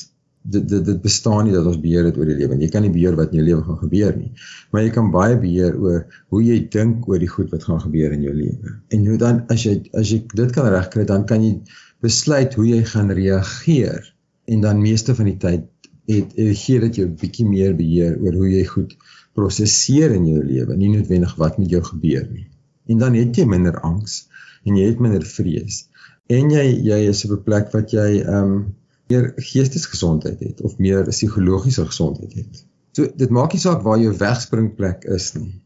dit 0.53 0.67
dit 0.69 0.83
dit 0.85 0.99
bestaan 1.03 1.47
nie 1.47 1.53
dat 1.55 1.65
ons 1.67 1.79
beheer 1.83 2.07
het 2.07 2.17
oor 2.19 2.29
die 2.29 2.37
lewe 2.39 2.55
nie. 2.55 2.67
Jy 2.67 2.73
kan 2.75 2.85
nie 2.85 2.93
beheer 2.93 3.17
wat 3.19 3.33
in 3.33 3.41
jou 3.41 3.47
lewe 3.47 3.63
gaan 3.65 3.79
gebeur 3.81 4.13
nie. 4.17 4.31
Maar 4.71 4.85
jy 4.85 4.91
kan 4.95 5.09
baie 5.13 5.39
beheer 5.41 5.75
oor 5.83 6.05
hoe 6.33 6.43
jy 6.43 6.59
dink 6.73 7.07
oor 7.09 7.19
die 7.23 7.31
goed 7.31 7.51
wat 7.55 7.67
gaan 7.67 7.81
gebeur 7.83 8.15
in 8.15 8.23
jou 8.27 8.35
lewe. 8.35 8.75
En 8.95 9.07
hoe 9.11 9.17
dan 9.23 9.41
as 9.53 9.65
jy 9.67 9.75
as 9.97 10.13
jy 10.13 10.21
dit 10.33 10.53
kan 10.55 10.69
regkry, 10.71 11.05
dan 11.09 11.25
kan 11.29 11.43
jy 11.43 11.57
besluit 12.03 12.55
hoe 12.59 12.67
jy 12.69 12.83
gaan 12.87 13.11
reageer. 13.11 14.13
En 14.47 14.63
dan 14.63 14.81
meeste 14.81 15.15
van 15.17 15.27
die 15.27 15.37
tyd 15.41 15.67
het 16.07 16.33
gee 16.37 16.79
dit 16.79 17.01
jou 17.01 17.09
bietjie 17.19 17.45
meer 17.47 17.73
beheer 17.75 18.15
oor 18.23 18.39
hoe 18.39 18.49
jy 18.53 18.63
goed 18.69 18.95
prosesseer 19.37 20.15
in 20.15 20.25
jou 20.29 20.39
lewe, 20.41 20.77
nie 20.79 20.93
noodwendig 20.93 21.35
wat 21.37 21.59
met 21.59 21.69
jou 21.69 21.83
gebeur 21.83 22.23
nie. 22.31 22.47
En 22.87 23.03
dan 23.03 23.17
het 23.19 23.35
jy 23.35 23.45
minder 23.49 23.75
angs 23.85 24.23
en 24.63 24.79
jy 24.79 24.87
het 24.87 25.03
minder 25.03 25.25
vrees. 25.27 25.85
En 26.31 26.49
jy 26.51 26.63
jy 26.87 26.99
is 27.11 27.25
op 27.27 27.37
'n 27.37 27.43
plek 27.43 27.73
wat 27.75 27.91
jy 27.91 28.09
ehm 28.23 28.43
um, 28.43 28.59
meer 29.07 29.31
geestesgesondheid 29.35 30.39
het 30.39 30.61
of 30.61 30.77
meer 30.77 31.07
psigologiese 31.07 31.85
gesondheid 31.85 32.33
het. 32.33 32.65
So 32.91 33.07
dit 33.15 33.29
maak 33.29 33.53
nie 33.53 33.61
saak 33.61 33.83
waar 33.85 33.99
jou 34.01 34.13
wegspringplek 34.17 35.03
is 35.17 35.33
nie. 35.37 35.61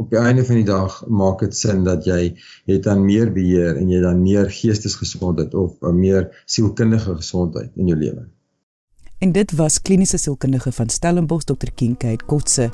Op 0.00 0.10
die 0.10 0.18
einde 0.18 0.44
van 0.48 0.56
die 0.56 0.64
dag 0.64 1.02
maak 1.06 1.44
dit 1.44 1.56
sin 1.56 1.84
dat 1.84 2.06
jy 2.08 2.34
het 2.70 2.82
dan 2.88 3.04
meer 3.04 3.32
beheer 3.32 3.76
en 3.76 3.90
jy 3.92 4.00
dan 4.00 4.22
meer 4.22 4.50
geestesgesondheid 4.50 5.54
of 5.54 5.76
'n 5.82 5.98
meer 5.98 6.28
sielkundige 6.46 7.16
gesondheid 7.20 7.76
in 7.76 7.86
jou 7.86 7.98
lewe. 7.98 8.26
En 9.20 9.32
dit 9.32 9.52
was 9.52 9.82
kliniese 9.82 10.16
sielkundige 10.16 10.72
van 10.72 10.88
Stellenbosch 10.88 11.44
Dr. 11.44 11.70
Kinkheid 11.74 12.24
Kotse. 12.24 12.70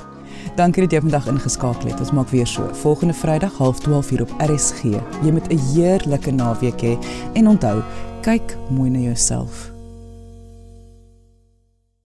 Dankie 0.55 0.83
dat 0.83 0.91
jy 0.91 0.99
vandag 0.99 1.27
ingeskakel 1.27 1.89
het. 1.89 1.99
Ons 1.99 2.11
maak 2.11 2.29
weer 2.29 2.47
so. 2.47 2.69
Volgende 2.73 3.13
Vrydag 3.13 3.53
12:30 3.53 4.11
uur 4.11 4.21
op 4.21 4.35
RSG. 4.37 4.81
Jy 5.23 5.31
moet 5.31 5.51
'n 5.51 5.57
heerlike 5.57 6.31
naweek 6.31 6.81
hê 6.81 6.95
he, 6.95 7.31
en 7.33 7.47
onthou, 7.47 7.83
kyk 8.21 8.57
mooi 8.69 8.89
na 8.89 8.99
jouself. 8.99 9.76